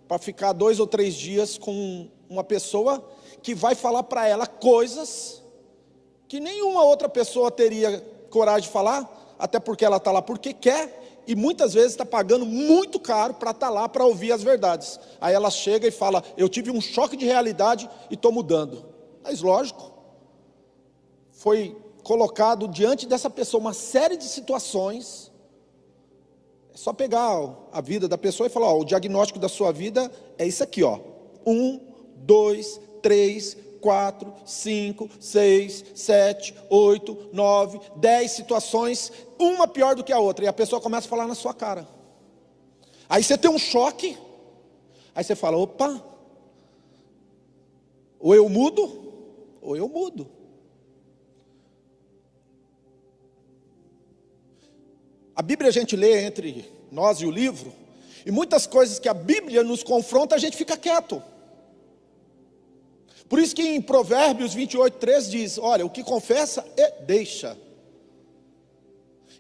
para 0.08 0.20
ficar 0.20 0.54
dois 0.54 0.80
ou 0.80 0.88
três 0.88 1.16
dias 1.16 1.58
com 1.58 2.10
uma 2.30 2.44
pessoa 2.44 3.04
que 3.42 3.54
vai 3.54 3.76
falar 3.76 4.04
para 4.04 4.28
ela 4.28 4.46
coisas 4.48 5.42
que 6.28 6.40
nenhuma 6.40 6.84
outra 6.84 7.08
pessoa 7.08 7.52
teria 7.52 8.04
coragem 8.30 8.68
de 8.68 8.74
falar, 8.74 9.36
até 9.38 9.60
porque 9.60 9.86
ela 9.86 9.98
está 9.98 10.12
lá 10.12 10.22
porque 10.22 10.54
quer 10.54 11.24
e 11.28 11.36
muitas 11.36 11.74
vezes 11.74 11.92
está 11.92 12.06
pagando 12.06 12.46
muito 12.46 13.00
caro 13.00 13.36
para 13.36 13.52
estar 13.52 13.68
tá 13.68 13.74
lá 13.74 13.90
para 13.90 14.06
ouvir 14.06 14.32
as 14.32 14.44
verdades. 14.44 15.00
Aí 15.22 15.34
ela 15.34 15.50
chega 15.50 15.88
e 15.88 15.92
fala: 15.92 16.24
Eu 16.38 16.50
tive 16.50 16.72
um 16.72 16.82
choque 16.82 17.16
de 17.16 17.26
realidade 17.26 17.90
e 18.10 18.16
estou 18.16 18.32
mudando. 18.32 18.95
Mas 19.26 19.42
lógico, 19.42 19.92
foi 21.32 21.76
colocado 22.04 22.68
diante 22.68 23.08
dessa 23.08 23.30
pessoa 23.30 23.60
uma 23.60 23.74
série 23.74 24.16
de 24.16 24.26
situações 24.26 25.32
é 26.72 26.78
só 26.78 26.92
pegar 26.92 27.58
a 27.72 27.80
vida 27.80 28.06
da 28.06 28.18
pessoa 28.18 28.48
e 28.48 28.50
falar: 28.50 28.68
ó, 28.68 28.80
o 28.80 28.86
diagnóstico 28.86 29.40
da 29.40 29.50
sua 29.50 29.72
vida 29.72 30.12
é 30.38 30.46
isso 30.46 30.62
aqui, 30.62 30.84
ó. 30.84 31.00
Um, 31.46 31.80
dois, 32.18 32.80
três, 33.02 33.58
quatro, 33.80 34.34
cinco, 34.46 35.10
seis, 35.20 35.84
sete, 35.96 36.54
oito, 36.70 37.30
nove, 37.32 37.80
dez 37.96 38.32
situações, 38.32 39.12
uma 39.40 39.68
pior 39.68 39.96
do 39.96 40.04
que 40.04 40.12
a 40.12 40.20
outra, 40.20 40.44
e 40.44 40.48
a 40.48 40.54
pessoa 40.54 40.82
começa 40.82 41.08
a 41.08 41.10
falar 41.10 41.28
na 41.28 41.34
sua 41.34 41.54
cara. 41.54 41.88
Aí 43.08 43.24
você 43.24 43.38
tem 43.38 43.50
um 43.50 43.58
choque, 43.58 44.18
aí 45.16 45.24
você 45.24 45.34
fala: 45.34 45.56
opa, 45.56 46.04
ou 48.20 48.36
eu 48.36 48.50
mudo, 48.50 49.05
ou 49.66 49.76
eu 49.76 49.88
mudo. 49.88 50.30
A 55.36 55.42
Bíblia 55.42 55.70
a 55.70 55.74
gente 55.74 55.96
lê 55.96 56.24
entre 56.24 56.72
nós 56.92 57.20
e 57.20 57.26
o 57.26 57.32
livro, 57.32 57.74
e 58.26 58.32
muitas 58.32 58.66
coisas 58.66 59.00
que 59.00 59.10
a 59.10 59.14
Bíblia 59.14 59.64
nos 59.64 59.84
confronta, 59.84 60.36
a 60.36 60.38
gente 60.38 60.56
fica 60.56 60.78
quieto. 60.78 61.22
Por 63.28 63.40
isso 63.40 63.56
que 63.56 63.64
em 63.64 63.82
Provérbios 63.82 64.54
28, 64.54 64.98
3 64.98 65.30
diz: 65.30 65.58
Olha, 65.58 65.86
o 65.86 65.90
que 65.90 66.04
confessa 66.04 66.66
é 66.78 66.92
deixa. 67.02 67.58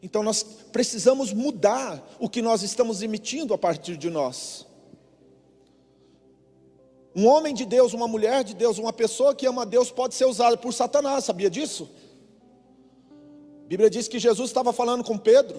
Então 0.01 0.21
nós 0.21 0.43
precisamos 0.43 1.31
mudar 1.31 2.15
o 2.19 2.29
que 2.29 2.41
nós 2.41 2.61
estamos 2.61 3.01
emitindo 3.01 3.53
a 3.53 3.57
partir 3.57 3.95
de 3.97 4.09
nós. 4.09 4.65
Um 7.15 7.27
homem 7.27 7.53
de 7.53 7.65
Deus, 7.65 7.93
uma 7.93 8.07
mulher 8.07 8.43
de 8.43 8.53
Deus, 8.53 8.77
uma 8.77 8.91
pessoa 8.91 9.33
que 9.33 9.47
ama 9.47 9.65
Deus 9.65 9.89
pode 9.89 10.15
ser 10.15 10.25
usada 10.25 10.57
por 10.57 10.73
Satanás, 10.73 11.23
sabia 11.23 11.49
disso? 11.49 11.89
A 13.63 13.67
Bíblia 13.67 13.89
diz 13.89 14.07
que 14.07 14.19
Jesus 14.19 14.49
estava 14.49 14.73
falando 14.73 15.03
com 15.03 15.17
Pedro 15.17 15.57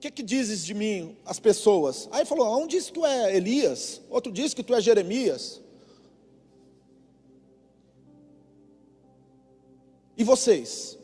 que, 0.00 0.10
que 0.10 0.22
dizes 0.22 0.64
de 0.64 0.72
mim 0.72 1.14
as 1.26 1.38
pessoas? 1.38 2.08
Aí 2.10 2.24
falou: 2.24 2.60
um 2.60 2.66
diz 2.66 2.86
que 2.86 2.92
tu 2.92 3.06
é 3.06 3.36
Elias, 3.36 4.00
outro 4.08 4.32
diz 4.32 4.54
que 4.54 4.62
tu 4.62 4.74
é 4.74 4.80
Jeremias. 4.80 5.60
E 10.16 10.24
vocês? 10.24 10.98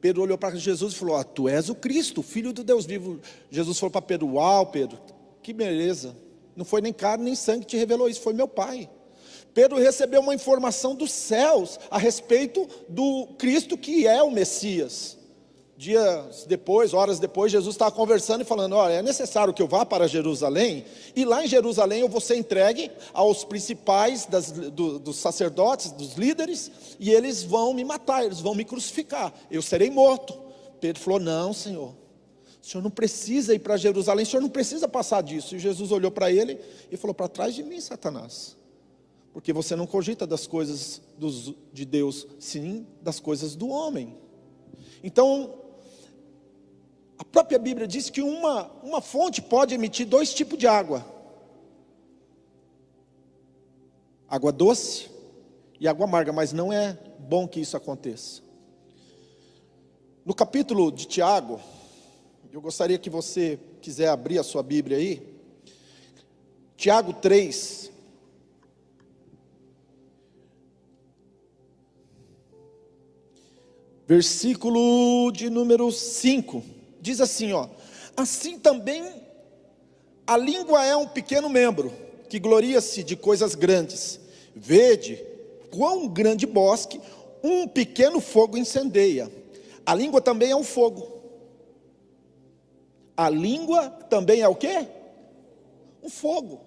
Pedro 0.00 0.22
olhou 0.22 0.38
para 0.38 0.54
Jesus 0.54 0.92
e 0.94 0.96
falou: 0.96 1.16
ah, 1.16 1.24
Tu 1.24 1.48
és 1.48 1.68
o 1.68 1.74
Cristo, 1.74 2.22
filho 2.22 2.52
do 2.52 2.62
Deus 2.62 2.86
vivo. 2.86 3.20
Jesus 3.50 3.78
falou 3.78 3.90
para 3.90 4.02
Pedro: 4.02 4.34
Uau, 4.34 4.66
Pedro, 4.66 4.98
que 5.42 5.52
beleza. 5.52 6.16
Não 6.56 6.64
foi 6.64 6.80
nem 6.80 6.92
carne 6.92 7.24
nem 7.24 7.34
sangue 7.34 7.60
que 7.60 7.66
te 7.66 7.76
revelou 7.76 8.08
isso, 8.08 8.20
foi 8.20 8.32
meu 8.32 8.48
Pai. 8.48 8.88
Pedro 9.52 9.78
recebeu 9.78 10.20
uma 10.20 10.34
informação 10.34 10.94
dos 10.94 11.10
céus 11.10 11.78
a 11.90 11.98
respeito 11.98 12.68
do 12.88 13.28
Cristo 13.38 13.76
que 13.76 14.06
é 14.06 14.22
o 14.22 14.30
Messias. 14.30 15.16
Dias 15.78 16.46
depois, 16.48 16.94
horas 16.94 17.18
depois, 17.18 17.52
Jesus 17.52 17.74
estava 17.74 17.90
conversando 17.90 18.40
e 18.40 18.44
falando: 18.44 18.76
Olha, 18.76 18.94
é 18.94 19.02
necessário 19.02 19.52
que 19.52 19.60
eu 19.60 19.68
vá 19.68 19.84
para 19.84 20.08
Jerusalém, 20.08 20.86
e 21.14 21.22
lá 21.22 21.44
em 21.44 21.48
Jerusalém 21.48 22.00
eu 22.00 22.08
vou 22.08 22.20
ser 22.20 22.36
entregue 22.36 22.90
aos 23.12 23.44
principais 23.44 24.24
das, 24.24 24.50
do, 24.50 24.98
dos 24.98 25.16
sacerdotes, 25.16 25.90
dos 25.90 26.14
líderes, 26.14 26.70
e 26.98 27.10
eles 27.10 27.42
vão 27.42 27.74
me 27.74 27.84
matar, 27.84 28.24
eles 28.24 28.40
vão 28.40 28.54
me 28.54 28.64
crucificar, 28.64 29.34
eu 29.50 29.60
serei 29.60 29.90
morto. 29.90 30.38
Pedro 30.80 31.02
falou: 31.02 31.20
Não, 31.20 31.52
Senhor, 31.52 31.94
o 32.66 32.68
senhor 32.68 32.82
não 32.82 32.90
precisa 32.90 33.54
ir 33.54 33.60
para 33.60 33.76
Jerusalém, 33.76 34.24
o 34.24 34.26
senhor 34.26 34.42
não 34.42 34.48
precisa 34.48 34.88
passar 34.88 35.22
disso. 35.22 35.54
E 35.54 35.58
Jesus 35.60 35.92
olhou 35.92 36.10
para 36.10 36.32
ele 36.32 36.58
e 36.90 36.96
falou: 36.96 37.14
Para 37.14 37.28
trás 37.28 37.54
de 37.54 37.62
mim, 37.62 37.80
Satanás, 37.80 38.56
porque 39.32 39.52
você 39.52 39.76
não 39.76 39.86
cogita 39.86 40.26
das 40.26 40.48
coisas 40.48 41.00
dos, 41.16 41.54
de 41.72 41.84
Deus, 41.84 42.26
sim 42.40 42.84
das 43.00 43.20
coisas 43.20 43.54
do 43.54 43.68
homem. 43.68 44.18
Então, 45.00 45.54
a 47.16 47.24
própria 47.24 47.56
Bíblia 47.56 47.86
diz 47.86 48.10
que 48.10 48.20
uma, 48.20 48.64
uma 48.82 49.00
fonte 49.00 49.40
pode 49.40 49.72
emitir 49.72 50.04
dois 50.04 50.34
tipos 50.34 50.58
de 50.58 50.66
água: 50.66 51.06
água 54.28 54.50
doce 54.50 55.08
e 55.78 55.86
água 55.86 56.04
amarga, 56.04 56.32
mas 56.32 56.52
não 56.52 56.72
é 56.72 56.98
bom 57.20 57.46
que 57.46 57.60
isso 57.60 57.76
aconteça. 57.76 58.42
No 60.24 60.34
capítulo 60.34 60.90
de 60.90 61.06
Tiago, 61.06 61.60
eu 62.56 62.62
gostaria 62.62 62.96
que 62.96 63.10
você 63.10 63.58
quiser 63.82 64.08
abrir 64.08 64.38
a 64.38 64.42
sua 64.42 64.62
Bíblia 64.62 64.96
aí. 64.96 65.22
Tiago 66.74 67.12
3. 67.12 67.92
Versículo 74.06 75.30
de 75.32 75.50
número 75.50 75.92
5. 75.92 76.64
Diz 76.98 77.20
assim, 77.20 77.52
ó: 77.52 77.68
Assim 78.16 78.58
também 78.58 79.04
a 80.26 80.38
língua 80.38 80.82
é 80.82 80.96
um 80.96 81.06
pequeno 81.06 81.50
membro 81.50 81.92
que 82.30 82.38
gloria-se 82.38 83.04
de 83.04 83.16
coisas 83.16 83.54
grandes. 83.54 84.18
Vede 84.54 85.22
quão 85.70 86.08
grande 86.08 86.46
bosque 86.46 86.98
um 87.44 87.68
pequeno 87.68 88.18
fogo 88.18 88.56
incendeia. 88.56 89.30
A 89.84 89.94
língua 89.94 90.22
também 90.22 90.52
é 90.52 90.56
um 90.56 90.64
fogo. 90.64 91.15
A 93.16 93.30
língua 93.30 93.88
também 94.10 94.40
é 94.40 94.48
o 94.48 94.54
quê? 94.54 94.86
Um 96.02 96.10
fogo. 96.10 96.60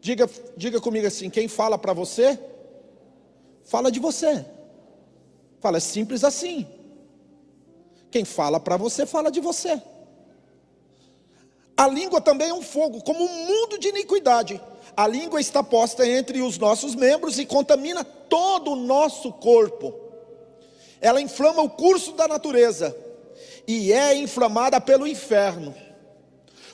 Diga, 0.00 0.28
diga 0.56 0.80
comigo 0.80 1.06
assim: 1.06 1.28
quem 1.28 1.46
fala 1.46 1.76
para 1.76 1.92
você, 1.92 2.38
fala 3.64 3.90
de 3.90 4.00
você. 4.00 4.44
Fala, 5.60 5.76
é 5.76 5.80
simples 5.80 6.24
assim. 6.24 6.66
Quem 8.10 8.24
fala 8.24 8.58
para 8.58 8.76
você, 8.76 9.04
fala 9.04 9.30
de 9.30 9.40
você. 9.40 9.80
A 11.76 11.86
língua 11.86 12.20
também 12.20 12.48
é 12.48 12.54
um 12.54 12.62
fogo, 12.62 13.02
como 13.02 13.22
um 13.22 13.46
mundo 13.46 13.78
de 13.78 13.88
iniquidade. 13.88 14.60
A 14.96 15.06
língua 15.06 15.40
está 15.40 15.62
posta 15.62 16.06
entre 16.06 16.40
os 16.40 16.58
nossos 16.58 16.94
membros 16.94 17.38
e 17.38 17.46
contamina 17.46 18.02
todo 18.02 18.72
o 18.72 18.76
nosso 18.76 19.32
corpo. 19.32 19.94
Ela 21.00 21.20
inflama 21.20 21.62
o 21.62 21.70
curso 21.70 22.12
da 22.12 22.26
natureza 22.26 22.96
e 23.66 23.92
é 23.92 24.14
inflamada 24.14 24.80
pelo 24.80 25.06
inferno. 25.06 25.74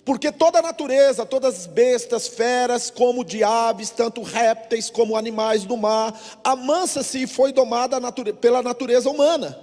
Porque 0.06 0.30
toda 0.30 0.60
a 0.60 0.62
natureza, 0.62 1.26
todas 1.26 1.56
as 1.56 1.66
bestas, 1.66 2.28
feras, 2.28 2.90
como 2.90 3.24
de 3.24 3.42
aves, 3.42 3.90
tanto 3.90 4.22
répteis 4.22 4.88
como 4.88 5.16
animais 5.16 5.64
do 5.64 5.76
mar, 5.76 6.16
amansa-se 6.44 7.24
e 7.24 7.26
foi 7.26 7.52
domada 7.52 7.98
pela 8.40 8.62
natureza 8.62 9.10
humana. 9.10 9.58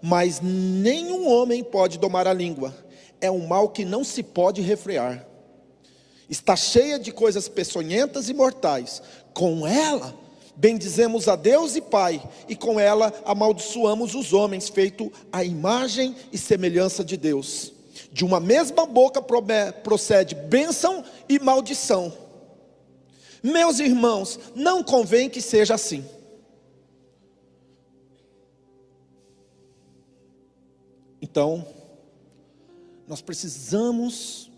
Mas 0.00 0.40
nenhum 0.40 1.28
homem 1.28 1.62
pode 1.62 1.98
domar 1.98 2.26
a 2.26 2.32
língua, 2.32 2.74
é 3.20 3.30
um 3.30 3.46
mal 3.46 3.68
que 3.68 3.84
não 3.84 4.02
se 4.02 4.22
pode 4.22 4.62
refrear. 4.62 5.26
Está 6.26 6.56
cheia 6.56 6.98
de 6.98 7.12
coisas 7.12 7.46
peçonhentas 7.46 8.30
e 8.30 8.34
mortais. 8.34 9.02
Com 9.34 9.66
ela, 9.66 10.14
bendizemos 10.56 11.28
a 11.28 11.36
Deus 11.36 11.76
e 11.76 11.82
Pai, 11.82 12.22
e 12.48 12.56
com 12.56 12.80
ela 12.80 13.12
amaldiçoamos 13.26 14.14
os 14.14 14.32
homens, 14.32 14.70
feito 14.70 15.12
a 15.30 15.44
imagem 15.44 16.16
e 16.32 16.38
semelhança 16.38 17.04
de 17.04 17.18
Deus. 17.18 17.71
De 18.12 18.24
uma 18.24 18.38
mesma 18.38 18.84
boca 18.84 19.22
procede 19.82 20.34
bênção 20.34 21.04
e 21.28 21.38
maldição. 21.38 22.12
Meus 23.42 23.80
irmãos, 23.80 24.38
não 24.54 24.84
convém 24.84 25.28
que 25.28 25.40
seja 25.40 25.74
assim. 25.74 26.04
Então, 31.20 31.66
nós 33.08 33.20
precisamos 33.20 34.50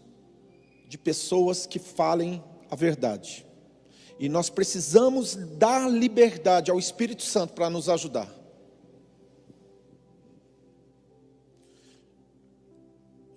de 0.89 0.99
pessoas 0.99 1.67
que 1.67 1.79
falem 1.79 2.43
a 2.71 2.77
verdade. 2.77 3.47
E 4.19 4.29
nós 4.29 4.51
precisamos 4.51 5.35
dar 5.35 5.91
liberdade 5.91 6.71
ao 6.71 6.79
Espírito 6.79 7.23
Santo 7.23 7.53
para 7.53 7.71
nos 7.71 7.89
ajudar. 7.89 8.29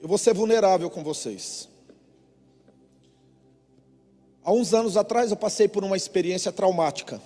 Eu 0.08 0.10
vou 0.10 0.18
ser 0.18 0.34
vulnerável 0.34 0.90
com 0.90 1.04
vocês. 1.04 1.68
Há 4.42 4.54
uns 4.54 4.74
anos 4.74 4.96
atrás 4.96 5.32
eu 5.32 5.36
passei 5.36 5.68
por 5.68 5.84
uma 5.84 5.98
experiência 5.98 6.50
traumática. 6.50 7.22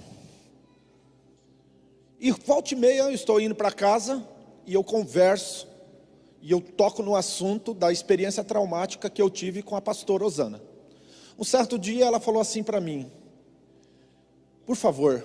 E 2.20 2.32
volta 2.32 2.74
e 2.74 2.76
meia 2.76 3.04
eu 3.04 3.12
estou 3.12 3.40
indo 3.40 3.54
para 3.54 3.72
casa 3.72 4.28
e 4.66 4.74
eu 4.74 4.84
converso 4.84 5.68
e 6.42 6.50
eu 6.50 6.60
toco 6.60 7.04
no 7.04 7.16
assunto 7.16 7.76
da 7.76 7.92
experiência 7.92 8.44
traumática 8.44 9.12
que 9.12 9.22
eu 9.22 9.30
tive 9.30 9.62
com 9.62 9.76
a 9.76 9.82
pastora 9.82 10.26
Osana. 10.26 10.60
Um 11.38 11.44
certo 11.44 11.78
dia 11.78 12.06
ela 12.06 12.20
falou 12.20 12.42
assim 12.42 12.64
para 12.64 12.82
mim: 12.82 13.12
Por 14.66 14.76
favor, 14.76 15.24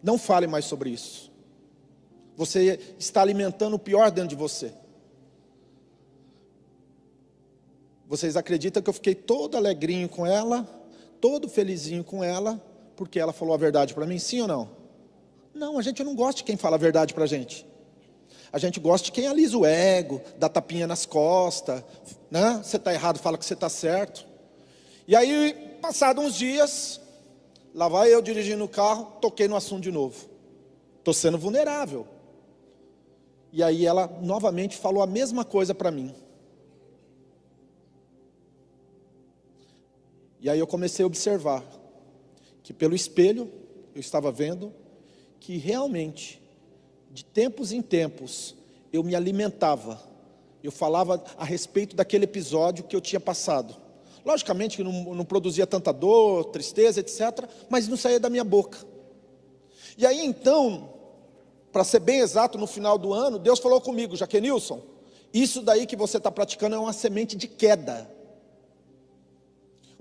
não 0.00 0.16
fale 0.16 0.46
mais 0.46 0.64
sobre 0.64 0.90
isso. 0.90 1.28
Você 2.36 2.78
está 3.00 3.20
alimentando 3.20 3.74
o 3.74 3.80
pior 3.80 4.12
dentro 4.12 4.28
de 4.28 4.36
você. 4.36 4.72
Vocês 8.12 8.36
acreditam 8.36 8.82
que 8.82 8.90
eu 8.90 8.92
fiquei 8.92 9.14
todo 9.14 9.56
alegrinho 9.56 10.06
com 10.06 10.26
ela, 10.26 10.68
todo 11.18 11.48
felizinho 11.48 12.04
com 12.04 12.22
ela, 12.22 12.62
porque 12.94 13.18
ela 13.18 13.32
falou 13.32 13.54
a 13.54 13.56
verdade 13.56 13.94
para 13.94 14.04
mim? 14.04 14.18
Sim 14.18 14.42
ou 14.42 14.46
não? 14.46 14.70
Não, 15.54 15.78
a 15.78 15.82
gente 15.82 16.04
não 16.04 16.14
gosta 16.14 16.36
de 16.36 16.44
quem 16.44 16.58
fala 16.58 16.76
a 16.76 16.78
verdade 16.78 17.14
para 17.14 17.24
a 17.24 17.26
gente. 17.26 17.66
A 18.52 18.58
gente 18.58 18.78
gosta 18.78 19.06
de 19.06 19.12
quem 19.12 19.28
alisa 19.28 19.56
o 19.56 19.64
ego, 19.64 20.20
dá 20.36 20.46
tapinha 20.46 20.86
nas 20.86 21.06
costas, 21.06 21.82
né? 22.30 22.60
Você 22.62 22.76
está 22.76 22.92
errado, 22.92 23.18
fala 23.18 23.38
que 23.38 23.46
você 23.46 23.54
está 23.54 23.70
certo. 23.70 24.26
E 25.08 25.16
aí, 25.16 25.78
passados 25.80 26.22
uns 26.22 26.34
dias, 26.34 27.00
lá 27.74 27.88
vai 27.88 28.12
eu 28.12 28.20
dirigindo 28.20 28.62
o 28.62 28.68
carro, 28.68 29.06
toquei 29.22 29.48
no 29.48 29.56
assunto 29.56 29.84
de 29.84 29.90
novo. 29.90 30.28
Estou 30.98 31.14
sendo 31.14 31.38
vulnerável. 31.38 32.06
E 33.50 33.62
aí 33.62 33.86
ela 33.86 34.06
novamente 34.20 34.76
falou 34.76 35.02
a 35.02 35.06
mesma 35.06 35.46
coisa 35.46 35.74
para 35.74 35.90
mim. 35.90 36.14
E 40.42 40.50
aí 40.50 40.58
eu 40.58 40.66
comecei 40.66 41.04
a 41.04 41.06
observar 41.06 41.64
que 42.64 42.72
pelo 42.72 42.96
espelho 42.96 43.48
eu 43.94 44.00
estava 44.00 44.32
vendo 44.32 44.74
que 45.38 45.56
realmente, 45.56 46.42
de 47.12 47.24
tempos 47.24 47.70
em 47.70 47.80
tempos, 47.80 48.56
eu 48.92 49.04
me 49.04 49.14
alimentava, 49.14 50.02
eu 50.62 50.72
falava 50.72 51.22
a 51.36 51.44
respeito 51.44 51.94
daquele 51.94 52.24
episódio 52.24 52.82
que 52.82 52.96
eu 52.96 53.00
tinha 53.00 53.20
passado. 53.20 53.76
Logicamente 54.24 54.76
que 54.76 54.82
não, 54.82 55.14
não 55.14 55.24
produzia 55.24 55.66
tanta 55.66 55.92
dor, 55.92 56.46
tristeza, 56.46 56.98
etc., 56.98 57.48
mas 57.70 57.86
não 57.86 57.96
saía 57.96 58.18
da 58.18 58.28
minha 58.28 58.44
boca. 58.44 58.78
E 59.96 60.04
aí 60.04 60.24
então, 60.24 60.92
para 61.70 61.84
ser 61.84 62.00
bem 62.00 62.18
exato, 62.18 62.58
no 62.58 62.66
final 62.66 62.98
do 62.98 63.12
ano, 63.12 63.38
Deus 63.38 63.60
falou 63.60 63.80
comigo, 63.80 64.16
Jaquenilson, 64.16 64.82
isso 65.32 65.62
daí 65.62 65.86
que 65.86 65.94
você 65.94 66.16
está 66.16 66.32
praticando 66.32 66.74
é 66.74 66.78
uma 66.80 66.92
semente 66.92 67.36
de 67.36 67.46
queda. 67.46 68.10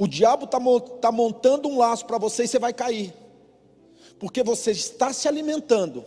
O 0.02 0.08
diabo 0.08 0.46
está 0.46 0.60
tá 1.00 1.12
montando 1.12 1.70
um 1.70 1.78
laço 1.78 2.08
para 2.08 2.18
você 2.18 2.46
e 2.46 2.48
você 2.48 2.58
vai 2.58 2.74
cair, 2.74 3.14
porque 4.18 4.42
você 4.42 4.72
está 4.72 5.14
se 5.14 5.28
alimentando. 5.28 6.04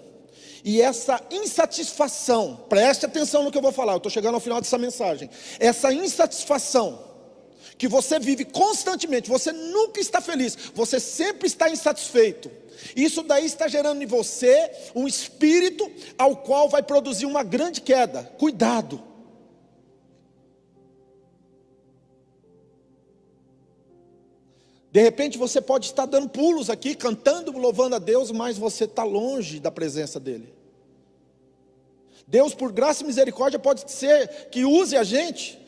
E 0.64 0.82
essa 0.82 1.20
insatisfação, 1.30 2.64
preste 2.68 3.06
atenção 3.06 3.44
no 3.44 3.52
que 3.52 3.56
eu 3.56 3.62
vou 3.62 3.70
falar, 3.70 3.92
eu 3.92 3.98
estou 3.98 4.10
chegando 4.10 4.34
ao 4.34 4.40
final 4.40 4.60
dessa 4.60 4.76
mensagem. 4.76 5.30
Essa 5.60 5.92
insatisfação 5.92 7.04
que 7.78 7.86
você 7.86 8.18
vive 8.18 8.44
constantemente, 8.44 9.30
você 9.30 9.52
nunca 9.52 10.00
está 10.00 10.20
feliz, 10.20 10.58
você 10.74 10.98
sempre 10.98 11.46
está 11.46 11.70
insatisfeito. 11.70 12.50
Isso 12.96 13.22
daí 13.22 13.46
está 13.46 13.68
gerando 13.68 14.02
em 14.02 14.06
você 14.06 14.72
um 14.92 15.06
espírito 15.06 15.88
ao 16.18 16.38
qual 16.38 16.68
vai 16.68 16.82
produzir 16.82 17.26
uma 17.26 17.44
grande 17.44 17.80
queda. 17.80 18.24
Cuidado. 18.38 19.13
De 24.94 25.02
repente 25.02 25.36
você 25.36 25.60
pode 25.60 25.86
estar 25.86 26.06
dando 26.06 26.28
pulos 26.28 26.70
aqui, 26.70 26.94
cantando, 26.94 27.50
louvando 27.58 27.96
a 27.96 27.98
Deus, 27.98 28.30
mas 28.30 28.56
você 28.56 28.84
está 28.84 29.02
longe 29.02 29.58
da 29.58 29.68
presença 29.68 30.20
dEle. 30.20 30.54
Deus, 32.28 32.54
por 32.54 32.70
graça 32.70 33.02
e 33.02 33.06
misericórdia, 33.08 33.58
pode 33.58 33.90
ser 33.90 34.28
que 34.52 34.64
use 34.64 34.96
a 34.96 35.02
gente 35.02 35.58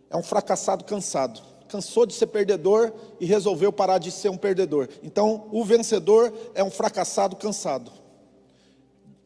É 0.10 0.18
um 0.18 0.24
fracassado 0.24 0.84
cansado. 0.84 1.42
cansou 1.68 2.06
de 2.06 2.14
ser 2.14 2.28
perdedor 2.28 2.94
e 3.20 3.26
resolveu 3.26 3.74
parar 3.74 3.98
de 3.98 4.12
ser 4.12 4.30
um 4.30 4.38
perdedor. 4.38 4.88
Então, 5.02 5.48
o 5.52 5.66
vencedor 5.66 6.32
é 6.54 6.64
um 6.64 6.70
fracassado 6.70 7.36
cansado. 7.36 7.92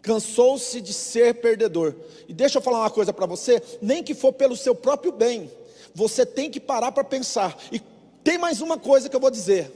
Cansou-se 0.07 0.79
de 0.79 0.93
ser 0.93 1.35
perdedor. 1.41 1.93
E 2.29 2.33
deixa 2.33 2.59
eu 2.59 2.61
falar 2.61 2.79
uma 2.79 2.89
coisa 2.89 3.11
para 3.11 3.25
você: 3.25 3.61
nem 3.81 4.01
que 4.01 4.13
for 4.13 4.31
pelo 4.31 4.55
seu 4.55 4.73
próprio 4.73 5.11
bem, 5.11 5.51
você 5.93 6.25
tem 6.25 6.49
que 6.49 6.61
parar 6.61 6.93
para 6.93 7.03
pensar. 7.03 7.57
E 7.73 7.81
tem 8.23 8.37
mais 8.37 8.61
uma 8.61 8.77
coisa 8.77 9.09
que 9.09 9.15
eu 9.17 9.19
vou 9.19 9.29
dizer. 9.29 9.69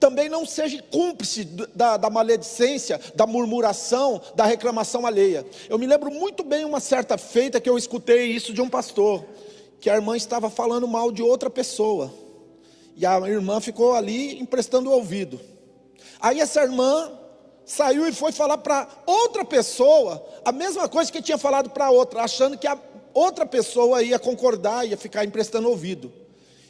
Também 0.00 0.30
não 0.30 0.46
seja 0.46 0.82
cúmplice 0.90 1.44
da, 1.44 1.98
da 1.98 2.08
maledicência, 2.08 2.98
da 3.14 3.26
murmuração, 3.26 4.22
da 4.34 4.46
reclamação 4.46 5.06
alheia. 5.06 5.44
Eu 5.68 5.78
me 5.78 5.86
lembro 5.86 6.10
muito 6.10 6.42
bem 6.42 6.64
uma 6.64 6.80
certa 6.80 7.18
feita 7.18 7.60
que 7.60 7.68
eu 7.68 7.76
escutei 7.76 8.28
isso 8.28 8.54
de 8.54 8.62
um 8.62 8.70
pastor, 8.70 9.22
que 9.82 9.90
a 9.90 9.96
irmã 9.96 10.16
estava 10.16 10.48
falando 10.48 10.88
mal 10.88 11.12
de 11.12 11.22
outra 11.22 11.50
pessoa. 11.50 12.10
E 12.96 13.04
a 13.04 13.18
irmã 13.28 13.60
ficou 13.60 13.92
ali 13.92 14.40
emprestando 14.40 14.88
o 14.88 14.94
ouvido. 14.94 15.38
Aí 16.18 16.40
essa 16.40 16.62
irmã 16.62 17.12
saiu 17.64 18.06
e 18.06 18.12
foi 18.12 18.32
falar 18.32 18.58
para 18.58 18.88
outra 19.06 19.44
pessoa 19.44 20.24
a 20.44 20.52
mesma 20.52 20.88
coisa 20.88 21.10
que 21.10 21.22
tinha 21.22 21.38
falado 21.38 21.70
para 21.70 21.90
outra, 21.90 22.22
achando 22.22 22.58
que 22.58 22.66
a 22.66 22.78
outra 23.12 23.46
pessoa 23.46 24.02
ia 24.02 24.18
concordar, 24.18 24.86
ia 24.86 24.96
ficar 24.96 25.24
emprestando 25.24 25.68
ouvido. 25.68 26.12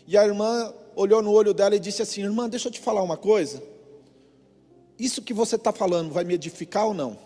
E 0.07 0.17
a 0.17 0.25
irmã 0.25 0.73
olhou 0.95 1.23
no 1.23 1.33
olho 1.33 1.53
dela 1.55 1.75
e 1.75 1.81
disse 1.81 2.03
assim: 2.03 2.23
Irmã, 2.23 2.49
deixa 2.49 2.69
eu 2.69 2.73
te 2.73 2.81
falar 2.81 3.03
uma 3.03 3.17
coisa. 3.17 3.63
Isso 4.99 5.23
que 5.23 5.35
você 5.35 5.57
está 5.57 5.73
falando 5.73 6.13
vai 6.13 6.25
me 6.25 6.35
edificar 6.35 6.87
ou 6.87 6.95
não? 6.95 7.19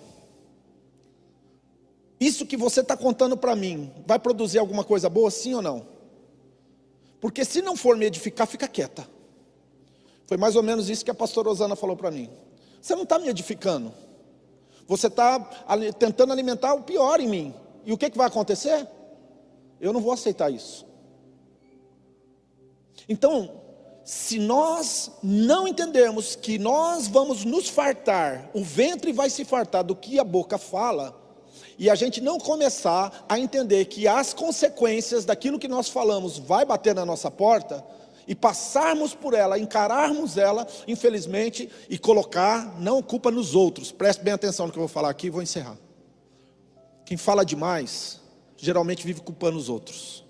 Isso 2.20 2.46
que 2.46 2.56
você 2.56 2.80
está 2.80 2.96
contando 2.96 3.36
para 3.36 3.54
mim 3.54 3.92
vai 4.06 4.18
produzir 4.18 4.58
alguma 4.58 4.82
coisa 4.82 5.08
boa, 5.08 5.30
sim 5.30 5.54
ou 5.54 5.62
não? 5.62 5.86
Porque 7.20 7.44
se 7.44 7.60
não 7.60 7.76
for 7.76 7.96
me 7.96 8.06
edificar, 8.06 8.46
fica 8.46 8.66
quieta. 8.66 9.08
Foi 10.26 10.36
mais 10.36 10.56
ou 10.56 10.62
menos 10.62 10.88
isso 10.88 11.04
que 11.04 11.10
a 11.10 11.14
pastora 11.14 11.48
Rosana 11.48 11.76
falou 11.76 11.96
para 11.96 12.10
mim. 12.10 12.28
Você 12.88 12.96
não 12.96 13.02
está 13.02 13.18
me 13.18 13.28
edificando. 13.28 13.92
Você 14.86 15.08
está 15.08 15.38
tentando 15.98 16.32
alimentar 16.32 16.72
o 16.72 16.80
pior 16.80 17.20
em 17.20 17.28
mim. 17.28 17.54
E 17.84 17.92
o 17.92 17.98
que, 17.98 18.08
que 18.08 18.16
vai 18.16 18.26
acontecer? 18.26 18.88
Eu 19.78 19.92
não 19.92 20.00
vou 20.00 20.10
aceitar 20.10 20.50
isso. 20.50 20.86
Então, 23.06 23.60
se 24.02 24.38
nós 24.38 25.10
não 25.22 25.68
entendermos 25.68 26.34
que 26.34 26.58
nós 26.58 27.06
vamos 27.06 27.44
nos 27.44 27.68
fartar, 27.68 28.48
o 28.54 28.64
ventre 28.64 29.12
vai 29.12 29.28
se 29.28 29.44
fartar 29.44 29.84
do 29.84 29.94
que 29.94 30.18
a 30.18 30.24
boca 30.24 30.56
fala, 30.56 31.14
e 31.78 31.90
a 31.90 31.94
gente 31.94 32.22
não 32.22 32.38
começar 32.38 33.26
a 33.28 33.38
entender 33.38 33.84
que 33.84 34.08
as 34.08 34.32
consequências 34.32 35.26
daquilo 35.26 35.58
que 35.58 35.68
nós 35.68 35.90
falamos 35.90 36.38
vai 36.38 36.64
bater 36.64 36.94
na 36.94 37.04
nossa 37.04 37.30
porta, 37.30 37.84
e 38.28 38.34
passarmos 38.34 39.14
por 39.14 39.32
ela, 39.32 39.58
encararmos 39.58 40.36
ela, 40.36 40.66
infelizmente, 40.86 41.70
e 41.88 41.98
colocar 41.98 42.78
não 42.78 43.02
culpa 43.02 43.30
nos 43.30 43.54
outros. 43.54 43.90
Preste 43.90 44.22
bem 44.22 44.34
atenção 44.34 44.66
no 44.66 44.72
que 44.72 44.78
eu 44.78 44.82
vou 44.82 44.88
falar 44.88 45.08
aqui 45.08 45.28
e 45.28 45.30
vou 45.30 45.40
encerrar. 45.40 45.78
Quem 47.06 47.16
fala 47.16 47.42
demais, 47.42 48.20
geralmente 48.54 49.06
vive 49.06 49.22
culpando 49.22 49.56
os 49.56 49.70
outros. 49.70 50.26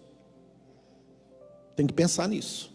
Tem 1.75 1.89
que 1.89 1.93
pensar 1.93 2.29
nisso. 2.29 2.73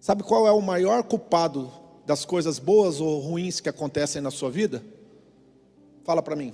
Sabe 0.00 0.24
qual 0.24 0.44
é 0.44 0.50
o 0.50 0.60
maior 0.60 1.04
culpado 1.04 1.70
das 2.04 2.24
coisas 2.24 2.58
boas 2.58 3.00
ou 3.00 3.20
ruins 3.20 3.60
que 3.60 3.68
acontecem 3.68 4.20
na 4.20 4.32
sua 4.32 4.50
vida? 4.50 4.82
Fala 6.02 6.20
para 6.20 6.34
mim. 6.34 6.52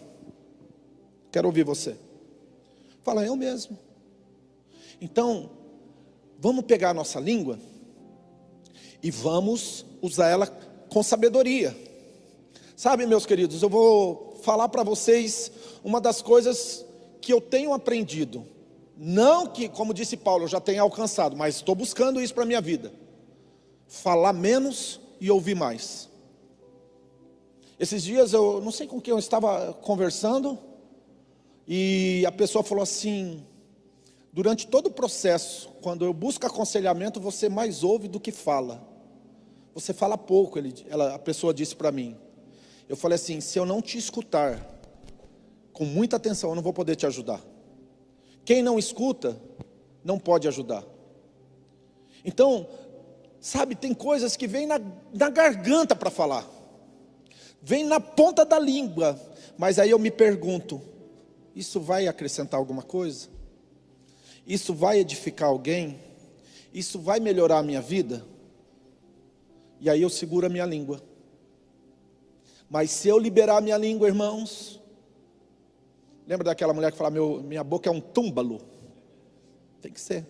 Quero 1.33 1.49
ouvir 1.49 1.65
você. 1.65 1.97
Fala, 3.03 3.25
eu 3.25 3.35
mesmo. 3.35 3.79
Então, 5.01 5.56
vamos 6.39 6.65
pegar 6.65 6.91
a 6.91 6.95
nossa 6.95 7.21
língua 7.21 7.59
e 9.03 9.11
vamos 9.11 9.85
usar 10.03 10.29
ela 10.29 10.47
com 10.89 11.03
sabedoria. 11.03 11.77
Sabe, 12.77 13.07
meus 13.07 13.25
queridos, 13.25 13.63
eu 13.63 13.69
vou 13.69 14.39
falar 14.43 14.69
para 14.69 14.83
vocês 14.83 15.51
uma 15.83 16.01
das 16.01 16.21
coisas 16.21 16.85
que 17.21 17.33
eu 17.33 17.41
tenho 17.41 17.73
aprendido 17.73 18.47
não 18.97 19.47
que, 19.47 19.69
como 19.69 19.93
disse 19.93 20.17
Paulo, 20.17 20.45
eu 20.45 20.49
já 20.49 20.59
tenha 20.59 20.81
alcançado, 20.81 21.37
mas 21.37 21.57
estou 21.57 21.75
buscando 21.75 22.21
isso 22.21 22.33
para 22.33 22.45
a 22.45 22.47
minha 22.47 22.63
vida. 22.63 22.93
Falar 23.87 24.33
menos 24.33 24.99
e 25.21 25.31
ouvir 25.31 25.55
mais. 25.55 26.09
Esses 27.79 28.03
dias 28.03 28.33
eu 28.33 28.63
não 28.63 28.73
sei 28.73 28.87
com 28.87 29.01
quem 29.01 29.13
eu 29.13 29.19
estava 29.19 29.75
conversando, 29.75 30.59
e 31.69 32.25
a 32.27 32.33
pessoa 32.33 32.65
falou 32.65 32.83
assim: 32.83 33.45
durante 34.37 34.67
todo 34.67 34.89
o 34.89 34.91
processo, 34.91 35.71
quando 35.81 36.05
eu 36.05 36.13
busco 36.13 36.45
aconselhamento, 36.47 37.19
você 37.19 37.49
mais 37.49 37.83
ouve 37.83 38.07
do 38.07 38.21
que 38.21 38.31
fala. 38.31 38.87
Você 39.75 39.95
fala 39.95 40.19
pouco, 40.19 40.59
ele, 40.59 40.75
ela, 40.91 41.15
a 41.15 41.19
pessoa 41.19 41.55
disse 41.55 41.75
para 41.75 41.91
mim. 41.91 42.15
Eu 42.87 42.99
falei 42.99 43.15
assim: 43.17 43.41
se 43.41 43.59
eu 43.59 43.65
não 43.65 43.81
te 43.81 43.97
escutar 43.97 44.61
com 45.73 45.87
muita 45.87 46.17
atenção, 46.17 46.51
eu 46.51 46.55
não 46.55 46.63
vou 46.63 46.75
poder 46.75 46.97
te 46.97 47.07
ajudar. 47.07 47.41
Quem 48.45 48.63
não 48.63 48.79
escuta, 48.79 49.41
não 50.05 50.19
pode 50.19 50.47
ajudar. 50.47 50.85
Então, 52.23 52.69
sabe, 53.41 53.75
tem 53.75 53.95
coisas 53.95 54.37
que 54.37 54.47
vêm 54.47 54.67
na, 54.67 54.79
na 55.15 55.31
garganta 55.31 55.97
para 55.97 56.11
falar, 56.11 56.47
vem 57.63 57.85
na 57.85 57.99
ponta 57.99 58.45
da 58.45 58.59
língua, 58.59 59.19
mas 59.57 59.79
aí 59.79 59.89
eu 59.89 59.99
me 59.99 60.11
pergunto: 60.11 60.79
isso 61.55 61.81
vai 61.81 62.07
acrescentar 62.07 62.61
alguma 62.61 62.83
coisa? 62.83 63.35
Isso 64.47 64.73
vai 64.73 64.99
edificar 64.99 65.49
alguém? 65.49 65.99
Isso 66.73 66.99
vai 66.99 67.21
melhorar 67.21 67.59
a 67.59 67.63
minha 67.63 67.81
vida? 67.81 68.25
E 69.81 69.91
aí 69.91 70.01
eu 70.01 70.11
seguro 70.11 70.47
a 70.47 70.49
minha 70.49 70.65
língua. 70.65 71.03
Mas 72.69 72.91
se 72.91 73.09
eu 73.09 73.19
liberar 73.19 73.59
a 73.59 73.61
minha 73.61 73.77
língua, 73.77 74.09
irmãos, 74.09 74.81
Lembra 76.27 76.45
daquela 76.45 76.75
mulher 76.75 76.91
que 76.91 76.99
fala: 76.99 77.11
Meu, 77.11 77.43
minha 77.43 77.63
boca 77.63 77.89
é 77.89 77.93
um 77.93 78.01
túmbalo? 78.01 78.61
Tem 79.81 79.93
que 79.93 80.01
ser. 80.01 80.27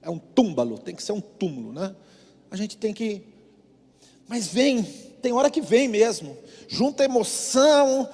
É 0.00 0.08
um 0.08 0.18
túmbalo, 0.18 0.78
tem 0.78 0.94
que 0.94 1.02
ser 1.02 1.12
um 1.12 1.20
túmulo, 1.20 1.72
né? 1.72 1.94
A 2.50 2.56
gente 2.56 2.76
tem 2.76 2.94
que. 2.94 3.22
Mas 4.26 4.46
vem, 4.46 4.82
tem 4.82 5.32
hora 5.32 5.50
que 5.50 5.60
vem 5.60 5.86
mesmo. 5.86 6.36
Junta 6.66 7.04
emoção. 7.04 8.08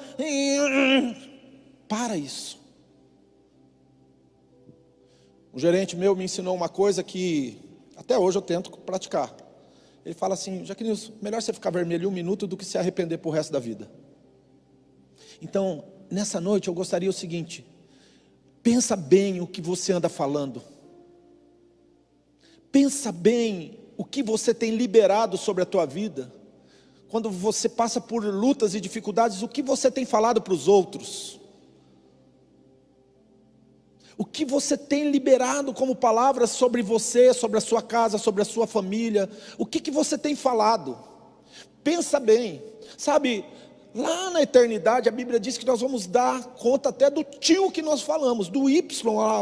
Para 1.89 2.17
isso. 2.17 2.60
Um 5.53 5.59
gerente 5.59 5.97
meu 5.97 6.15
me 6.15 6.25
ensinou 6.25 6.55
uma 6.55 6.69
coisa 6.69 7.03
que 7.03 7.59
até 7.97 8.17
hoje 8.19 8.39
eu 8.39 8.43
tento 8.43 8.71
praticar. 8.71 9.35
Ele 10.05 10.15
fala 10.15 10.35
assim: 10.35 10.65
Jaquinilson, 10.65 11.13
melhor 11.21 11.43
você 11.43 11.53
ficar 11.53 11.71
vermelho 11.71 12.09
um 12.09 12.13
minuto 12.13 12.47
do 12.47 12.57
que 12.57 12.65
se 12.65 12.79
arrepender 12.79 13.19
por 13.19 13.31
resto 13.31 13.53
da 13.53 13.59
vida. 13.59 13.91
Então, 15.43 15.85
nessa 16.11 16.41
noite 16.41 16.69
eu 16.69 16.75
gostaria 16.75 17.11
o 17.11 17.13
seguinte: 17.13 17.67
pensa 18.63 18.95
bem 18.95 19.41
o 19.41 19.47
que 19.47 19.61
você 19.61 19.93
anda 19.93 20.09
falando. 20.09 20.63
Pensa 22.71 23.11
bem 23.11 23.81
o 23.97 24.05
que 24.05 24.23
você 24.23 24.55
tem 24.55 24.77
liberado 24.77 25.37
sobre 25.37 25.63
a 25.63 25.67
tua 25.67 25.85
vida. 25.85 26.33
Quando 27.09 27.29
você 27.29 27.69
passa 27.69 28.01
por 28.01 28.25
lutas 28.25 28.73
e 28.73 28.81
dificuldades, 28.81 29.43
o 29.43 29.49
que 29.49 29.63
você 29.63 29.91
tem 29.91 30.05
falado 30.05 30.41
para 30.41 30.55
os 30.55 30.69
outros? 30.69 31.39
O 34.20 34.24
que 34.26 34.44
você 34.44 34.76
tem 34.76 35.11
liberado 35.11 35.72
como 35.72 35.96
palavras 35.96 36.50
sobre 36.50 36.83
você, 36.83 37.33
sobre 37.33 37.56
a 37.56 37.61
sua 37.61 37.80
casa, 37.80 38.18
sobre 38.18 38.42
a 38.42 38.44
sua 38.44 38.66
família? 38.66 39.30
O 39.56 39.64
que, 39.64 39.80
que 39.80 39.90
você 39.90 40.18
tem 40.18 40.37
falado? 40.37 40.98
Pensa 41.83 42.20
bem, 42.20 42.62
sabe? 42.98 43.46
Lá 43.94 44.28
na 44.28 44.42
eternidade, 44.42 45.09
a 45.09 45.11
Bíblia 45.11 45.40
diz 45.40 45.56
que 45.56 45.64
nós 45.64 45.80
vamos 45.80 46.06
dar 46.06 46.48
conta 46.48 46.90
até 46.90 47.09
do 47.09 47.24
tio 47.24 47.70
que 47.70 47.80
nós 47.80 48.02
falamos, 48.02 48.50
do 48.50 48.68
Y, 48.68 48.85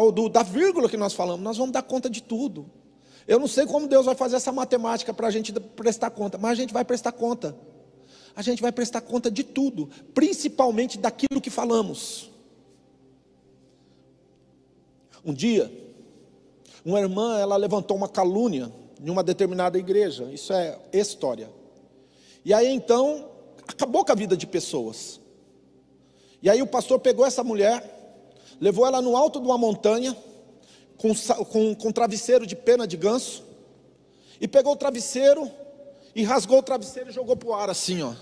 ou 0.00 0.12
do, 0.12 0.28
da 0.28 0.44
vírgula 0.44 0.88
que 0.88 0.96
nós 0.96 1.12
falamos, 1.12 1.42
nós 1.42 1.56
vamos 1.56 1.72
dar 1.72 1.82
conta 1.82 2.08
de 2.08 2.22
tudo. 2.22 2.70
Eu 3.26 3.40
não 3.40 3.48
sei 3.48 3.66
como 3.66 3.88
Deus 3.88 4.06
vai 4.06 4.14
fazer 4.14 4.36
essa 4.36 4.52
matemática 4.52 5.12
para 5.12 5.26
a 5.26 5.30
gente 5.32 5.52
prestar 5.52 6.10
conta, 6.10 6.38
mas 6.38 6.52
a 6.52 6.54
gente 6.54 6.72
vai 6.72 6.84
prestar 6.84 7.10
conta. 7.10 7.52
A 8.36 8.42
gente 8.42 8.62
vai 8.62 8.70
prestar 8.70 9.00
conta 9.00 9.28
de 9.28 9.42
tudo, 9.42 9.90
principalmente 10.14 10.98
daquilo 10.98 11.40
que 11.40 11.50
falamos. 11.50 12.38
Um 15.28 15.34
dia, 15.34 15.70
uma 16.82 16.98
irmã, 16.98 17.38
ela 17.38 17.54
levantou 17.54 17.94
uma 17.94 18.08
calúnia 18.08 18.72
em 18.98 19.10
uma 19.10 19.22
determinada 19.22 19.78
igreja, 19.78 20.24
isso 20.32 20.54
é 20.54 20.78
história. 20.90 21.50
E 22.42 22.54
aí 22.54 22.66
então, 22.66 23.28
acabou 23.66 24.06
com 24.06 24.10
a 24.10 24.14
vida 24.14 24.34
de 24.34 24.46
pessoas. 24.46 25.20
E 26.40 26.48
aí 26.48 26.62
o 26.62 26.66
pastor 26.66 26.98
pegou 26.98 27.26
essa 27.26 27.44
mulher, 27.44 28.24
levou 28.58 28.86
ela 28.86 29.02
no 29.02 29.14
alto 29.18 29.38
de 29.38 29.46
uma 29.46 29.58
montanha, 29.58 30.16
com, 30.96 31.12
com, 31.44 31.74
com 31.74 31.92
travesseiro 31.92 32.46
de 32.46 32.56
pena 32.56 32.86
de 32.86 32.96
ganso, 32.96 33.44
e 34.40 34.48
pegou 34.48 34.72
o 34.72 34.76
travesseiro, 34.76 35.50
e 36.14 36.22
rasgou 36.22 36.60
o 36.60 36.62
travesseiro 36.62 37.10
e 37.10 37.12
jogou 37.12 37.36
para 37.36 37.48
o 37.50 37.52
ar 37.52 37.68
assim, 37.68 38.00
ó. 38.00 38.14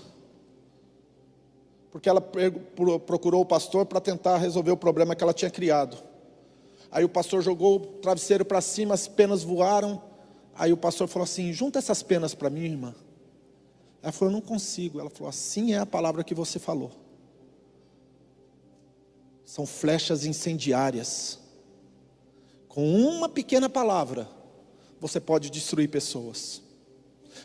Porque 1.89 2.09
ela 2.09 2.19
procurou 2.19 3.39
o 3.39 3.45
pastor 3.45 3.85
para 3.85 4.01
tentar 4.01 4.35
resolver 4.35 4.71
o 4.71 4.77
problema 4.77 5.15
que 5.15 5.23
ela 5.23 5.33
tinha 5.33 5.49
criado. 5.49 6.05
Aí 6.91 7.03
o 7.03 7.09
pastor 7.09 7.41
jogou 7.41 7.75
o 7.75 7.79
travesseiro 7.79 8.45
para 8.45 8.61
cima, 8.61 8.93
as 8.93 9.07
penas 9.07 9.43
voaram. 9.43 10.01
Aí 10.55 10.71
o 10.71 10.77
pastor 10.77 11.07
falou 11.07 11.23
assim: 11.23 11.53
junta 11.53 11.79
essas 11.79 12.01
penas 12.01 12.33
para 12.33 12.49
mim, 12.49 12.63
irmã. 12.63 12.95
Ela 14.01 14.11
falou: 14.11 14.31
eu 14.31 14.39
não 14.39 14.41
consigo. 14.41 14.99
Ela 14.99 15.09
falou: 15.09 15.29
assim 15.29 15.73
é 15.73 15.77
a 15.77 15.85
palavra 15.85 16.23
que 16.23 16.33
você 16.33 16.59
falou. 16.59 16.91
São 19.45 19.65
flechas 19.65 20.25
incendiárias. 20.25 21.39
Com 22.67 22.99
uma 22.99 23.27
pequena 23.27 23.69
palavra, 23.69 24.29
você 24.99 25.19
pode 25.19 25.49
destruir 25.49 25.89
pessoas. 25.89 26.61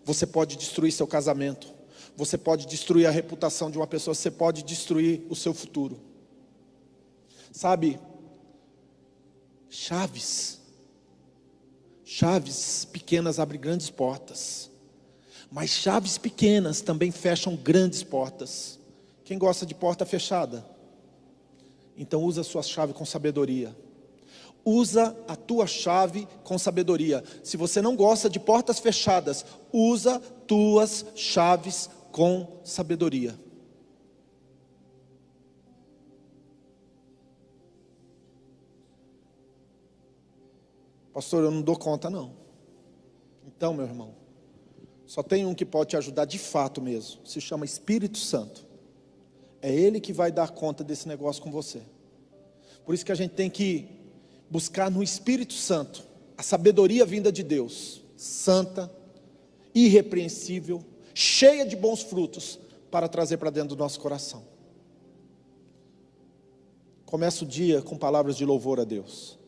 Você 0.05 0.27
pode 0.27 0.57
destruir 0.57 0.93
seu 0.93 1.07
casamento. 1.07 1.73
Você 2.17 2.37
pode 2.37 2.67
destruir 2.67 3.07
a 3.07 3.11
reputação 3.11 3.71
de 3.71 3.79
uma 3.79 3.87
pessoa. 3.87 4.15
Você 4.15 4.31
pode 4.31 4.63
destruir 4.63 5.23
o 5.31 5.37
seu 5.37 5.55
futuro. 5.55 5.99
Sabe, 7.51 7.99
chaves. 9.73 10.61
Chaves 12.05 12.85
pequenas 12.85 13.41
abrem 13.41 13.59
grandes 13.59 13.89
portas. 13.89 14.71
Mas 15.51 15.71
chaves 15.71 16.19
pequenas 16.19 16.83
também 16.83 17.11
fecham 17.11 17.57
grandes 17.57 18.03
portas. 18.03 18.79
Quem 19.25 19.39
gosta 19.39 19.65
de 19.65 19.75
porta 19.75 20.05
fechada? 20.05 20.65
Então 21.97 22.23
usa 22.23 22.43
a 22.43 22.45
sua 22.45 22.63
chave 22.63 22.93
com 22.93 23.07
sabedoria. 23.07 23.75
Usa 24.63 25.17
a 25.27 25.35
tua 25.35 25.67
chave 25.67 26.29
com 26.45 26.59
sabedoria. 26.59 27.25
Se 27.43 27.57
você 27.57 27.81
não 27.81 27.97
gosta 27.97 28.29
de 28.29 28.39
portas 28.39 28.79
fechadas, 28.79 29.45
usa 29.73 30.21
tuas 30.47 31.05
chaves 31.17 31.89
com 32.13 32.61
sabedoria. 32.63 33.35
Pastor, 41.13 41.45
eu 41.45 41.51
não 41.51 41.63
dou 41.63 41.77
conta 41.77 42.09
não. 42.09 42.33
Então, 43.47 43.75
meu 43.75 43.85
irmão, 43.85 44.15
só 45.07 45.23
tem 45.23 45.45
um 45.45 45.55
que 45.55 45.65
pode 45.65 45.91
te 45.91 45.97
ajudar 45.97 46.25
de 46.25 46.39
fato 46.39 46.81
mesmo. 46.81 47.27
Se 47.27 47.41
chama 47.41 47.65
Espírito 47.65 48.19
Santo. 48.19 48.67
É 49.61 49.73
ele 49.73 50.01
que 50.01 50.13
vai 50.13 50.33
dar 50.33 50.51
conta 50.51 50.83
desse 50.83 51.07
negócio 51.07 51.43
com 51.43 51.51
você. 51.51 51.83
Por 52.85 52.95
isso 52.95 53.05
que 53.05 53.13
a 53.13 53.17
gente 53.17 53.33
tem 53.33 53.49
que 53.49 53.89
buscar 54.51 54.91
no 54.91 55.03
Espírito 55.03 55.53
Santo 55.53 56.05
a 56.37 56.43
sabedoria 56.43 57.07
vinda 57.07 57.31
de 57.31 57.43
Deus, 57.43 58.03
santa, 58.17 58.93
irrepreensível, 59.75 60.85
cheia 61.15 61.65
de 61.65 61.77
bons 61.77 62.03
frutos 62.03 62.59
para 62.91 63.09
trazer 63.09 63.37
para 63.37 63.51
dentro 63.51 63.77
do 63.77 63.79
nosso 63.79 64.01
coração. 64.01 64.43
Começa 67.07 67.45
o 67.45 67.47
dia 67.47 67.83
com 67.83 67.97
palavras 67.97 68.37
de 68.37 68.45
louvor 68.45 68.81
a 68.81 68.85
Deus. 68.85 69.39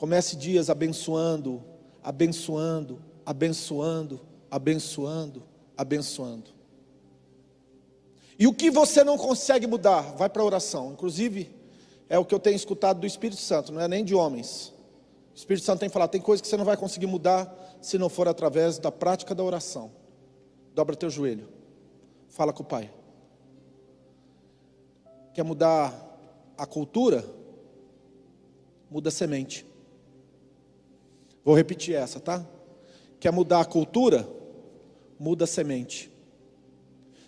Comece 0.00 0.34
dias 0.34 0.70
abençoando, 0.70 1.62
abençoando, 2.02 3.02
abençoando, 3.26 4.18
abençoando, 4.50 5.42
abençoando. 5.76 6.50
E 8.38 8.46
o 8.46 8.54
que 8.54 8.70
você 8.70 9.04
não 9.04 9.18
consegue 9.18 9.66
mudar, 9.66 10.00
vai 10.16 10.30
para 10.30 10.40
a 10.40 10.46
oração. 10.46 10.92
Inclusive, 10.92 11.54
é 12.08 12.18
o 12.18 12.24
que 12.24 12.34
eu 12.34 12.38
tenho 12.38 12.56
escutado 12.56 12.98
do 12.98 13.06
Espírito 13.06 13.42
Santo, 13.42 13.72
não 13.72 13.80
é 13.82 13.86
nem 13.86 14.02
de 14.02 14.14
homens. 14.14 14.72
O 15.34 15.36
Espírito 15.36 15.66
Santo 15.66 15.80
tem 15.80 15.90
falado, 15.90 16.08
tem 16.08 16.20
coisas 16.22 16.40
que 16.40 16.48
você 16.48 16.56
não 16.56 16.64
vai 16.64 16.78
conseguir 16.78 17.06
mudar 17.06 17.54
se 17.82 17.98
não 17.98 18.08
for 18.08 18.26
através 18.26 18.78
da 18.78 18.90
prática 18.90 19.34
da 19.34 19.44
oração. 19.44 19.92
Dobra 20.74 20.96
teu 20.96 21.10
joelho. 21.10 21.46
Fala 22.26 22.54
com 22.54 22.62
o 22.62 22.66
Pai. 22.66 22.90
Quer 25.34 25.42
mudar 25.42 25.92
a 26.56 26.64
cultura? 26.64 27.22
Muda 28.90 29.10
a 29.10 29.12
semente. 29.12 29.68
Vou 31.44 31.54
repetir 31.54 31.94
essa, 31.94 32.20
tá? 32.20 32.46
Quer 33.18 33.32
mudar 33.32 33.60
a 33.60 33.64
cultura? 33.64 34.28
Muda 35.18 35.44
a 35.44 35.46
semente. 35.46 36.10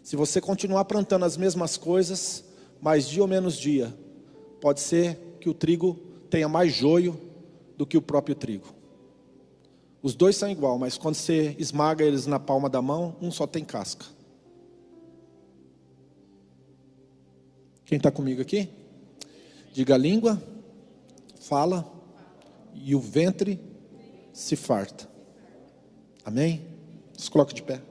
Se 0.02 0.16
você 0.16 0.40
continuar 0.40 0.84
plantando 0.84 1.24
as 1.24 1.36
mesmas 1.36 1.76
coisas, 1.76 2.44
mais 2.80 3.08
dia 3.08 3.22
ou 3.22 3.28
menos 3.28 3.56
dia, 3.56 3.96
pode 4.60 4.80
ser 4.80 5.36
que 5.40 5.48
o 5.48 5.54
trigo 5.54 5.94
tenha 6.28 6.48
mais 6.48 6.72
joio 6.72 7.18
do 7.76 7.86
que 7.86 7.96
o 7.96 8.02
próprio 8.02 8.34
trigo. 8.34 8.74
Os 10.02 10.14
dois 10.14 10.34
são 10.34 10.50
igual, 10.50 10.78
mas 10.78 10.98
quando 10.98 11.14
você 11.14 11.54
esmaga 11.58 12.04
eles 12.04 12.26
na 12.26 12.40
palma 12.40 12.68
da 12.68 12.82
mão, 12.82 13.16
um 13.22 13.30
só 13.30 13.46
tem 13.46 13.64
casca. 13.64 14.06
Quem 17.84 17.98
está 17.98 18.10
comigo 18.10 18.42
aqui? 18.42 18.68
Diga 19.72 19.94
a 19.94 19.98
língua, 19.98 20.42
fala, 21.40 21.90
e 22.74 22.94
o 22.94 23.00
ventre 23.00 23.60
se 24.32 24.56
farta. 24.56 25.08
Amém? 26.24 26.62
Se 27.16 27.30
coloque 27.30 27.54
de 27.54 27.62
pé. 27.62 27.82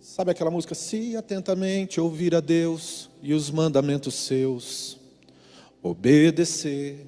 Sabe 0.00 0.30
aquela 0.30 0.50
música? 0.50 0.74
Se 0.74 1.14
atentamente 1.14 2.00
ouvir 2.00 2.34
a 2.34 2.40
Deus 2.40 3.10
e 3.22 3.34
os 3.34 3.50
mandamentos 3.50 4.14
seus, 4.14 4.98
obedecer, 5.82 7.06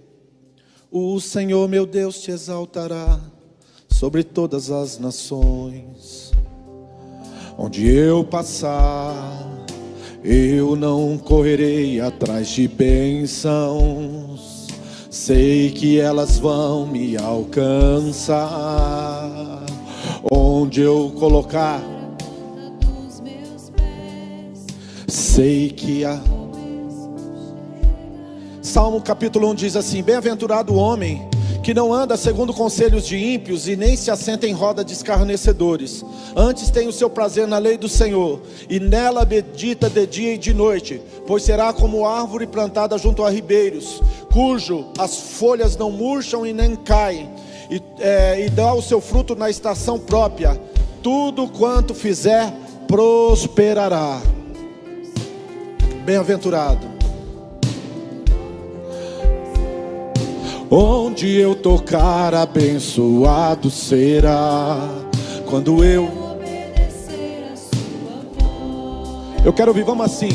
o 0.91 1.19
Senhor 1.19 1.67
meu 1.69 1.87
Deus 1.87 2.21
te 2.21 2.31
exaltará 2.31 3.19
sobre 3.89 4.23
todas 4.23 4.71
as 4.71 4.99
nações. 4.99 6.33
Onde 7.57 7.89
eu 7.89 8.23
passar, 8.25 9.58
eu 10.25 10.75
não 10.75 11.17
correrei 11.17 12.01
atrás 12.01 12.49
de 12.49 12.67
bênçãos, 12.67 14.67
sei 15.11 15.71
que 15.71 16.01
elas 16.01 16.39
vão 16.39 16.87
me 16.87 17.17
alcançar. 17.17 18.49
Onde 20.31 20.81
eu 20.81 21.13
colocar, 21.19 21.81
sei 25.07 25.71
que 25.71 26.05
a. 26.05 26.21
Salmo 28.61 29.01
capítulo 29.01 29.49
1 29.51 29.55
diz 29.55 29.77
assim: 29.77 30.03
Bem-aventurado 30.03 30.75
o 30.75 30.77
homem 30.77 31.29
que 31.69 31.75
não 31.75 31.93
anda 31.93 32.17
segundo 32.17 32.55
conselhos 32.55 33.07
de 33.07 33.19
ímpios 33.19 33.69
e 33.69 33.77
nem 33.77 33.95
se 33.95 34.11
assenta 34.11 34.47
em 34.47 34.55
roda 34.55 34.83
de 34.83 34.95
escarnecedores. 34.95 36.03
Antes 36.35 36.71
tem 36.71 36.89
o 36.89 36.93
seu 36.95 37.11
prazer 37.11 37.47
na 37.47 37.59
lei 37.59 37.77
do 37.77 37.91
Senhor, 37.91 38.41
e 38.71 38.81
nela 38.81 39.23
medita 39.27 39.91
de 39.91 40.07
dia 40.07 40.33
e 40.33 40.39
de 40.39 40.55
noite, 40.55 40.99
pois 41.27 41.43
será 41.43 41.71
como 41.75 42.07
árvore 42.07 42.47
plantada 42.47 42.97
junto 42.97 43.23
a 43.23 43.29
ribeiros, 43.29 44.03
cujo 44.33 44.87
as 44.99 45.15
folhas 45.15 45.77
não 45.77 45.91
murcham 45.91 46.47
e 46.47 46.55
nem 46.55 46.75
caem, 46.75 47.29
e, 47.71 47.83
é, 48.01 48.47
e 48.47 48.49
dá 48.49 48.73
o 48.73 48.81
seu 48.81 48.99
fruto 48.99 49.37
na 49.37 49.51
estação 49.51 49.99
própria. 49.99 50.59
Tudo 51.03 51.49
quanto 51.49 51.93
fizer 51.95 52.51
prosperará. 52.87 54.23
Bem-aventurado 56.03 56.98
Onde 60.71 61.35
eu 61.39 61.55
tocar, 61.55 62.35
abençoado 62.35 63.71
será. 63.71 64.79
Quando 65.47 65.83
eu 65.83 66.29
Eu 69.45 69.53
quero 69.53 69.71
ouvir, 69.71 69.85
vamos 69.85 70.05
assim. 70.05 70.29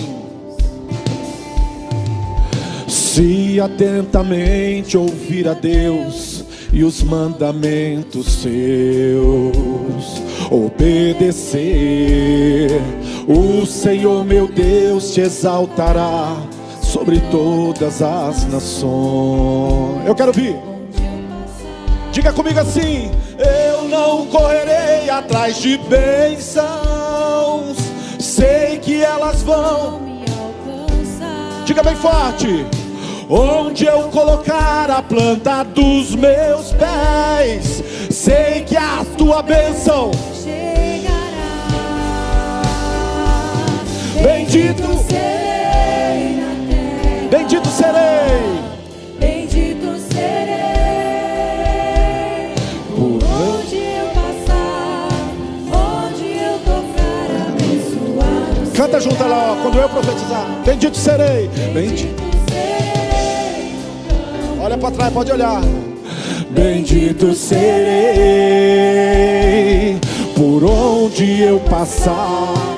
Se 2.87 3.59
atentamente 3.59 4.97
ouvir 4.97 5.47
a 5.47 5.53
Deus 5.53 6.43
e 6.71 6.83
os 6.83 7.03
mandamentos 7.03 8.25
seus, 8.41 9.55
obedecer, 10.49 11.61
o 13.27 13.65
Senhor 13.67 14.25
meu 14.25 14.47
Deus 14.47 15.13
te 15.13 15.21
exaltará 15.21 16.35
sobre 16.93 17.19
todas 17.31 18.03
as 18.03 18.45
nações. 18.45 20.05
Eu 20.05 20.13
quero 20.13 20.27
ouvir. 20.27 20.55
Diga 22.11 22.31
comigo 22.31 22.59
assim: 22.59 23.09
Eu 23.39 23.89
não 23.89 24.27
correrei 24.27 25.09
atrás 25.09 25.57
de 25.57 25.75
bênçãos, 25.77 26.67
sei 28.19 28.77
que 28.77 29.03
elas 29.03 29.41
vão 29.41 30.01
me 30.01 30.23
alcançar. 30.37 31.63
Diga 31.65 31.81
bem 31.81 31.95
forte: 31.95 32.63
Onde 33.27 33.85
eu 33.85 34.03
colocar 34.09 34.91
a 34.91 35.01
planta 35.01 35.63
dos 35.63 36.13
meus 36.13 36.73
pés, 36.73 37.83
sei 38.11 38.61
que 38.61 38.77
a 38.77 39.03
tua 39.17 39.41
bênção 39.41 40.11
chegará. 40.43 41.11
Bendito 44.21 45.03
seja. 45.09 45.42
Bendito 47.83 47.89
serei. 47.89 48.59
Bendito 49.19 49.89
serei. 50.13 50.53
Por 52.95 53.19
onde 53.23 53.77
eu 53.77 54.07
passar, 54.13 55.09
onde 55.67 56.27
eu 56.37 56.55
tocar, 56.59 57.27
abençoado. 57.49 58.71
Canta 58.73 58.99
junto 58.99 59.23
lá, 59.23 59.51
ó, 59.51 59.55
quando 59.61 59.77
eu 59.79 59.89
profetizar. 59.89 60.45
Bendito 60.65 60.97
serei. 60.97 61.49
Bendito. 61.73 62.23
Olha 64.61 64.77
para 64.77 64.91
trás, 64.91 65.13
pode 65.13 65.31
olhar. 65.31 65.61
Bendito 66.51 67.33
serei 67.33 67.63
por 70.35 70.63
onde 70.63 71.41
eu 71.41 71.59
passar. 71.59 72.72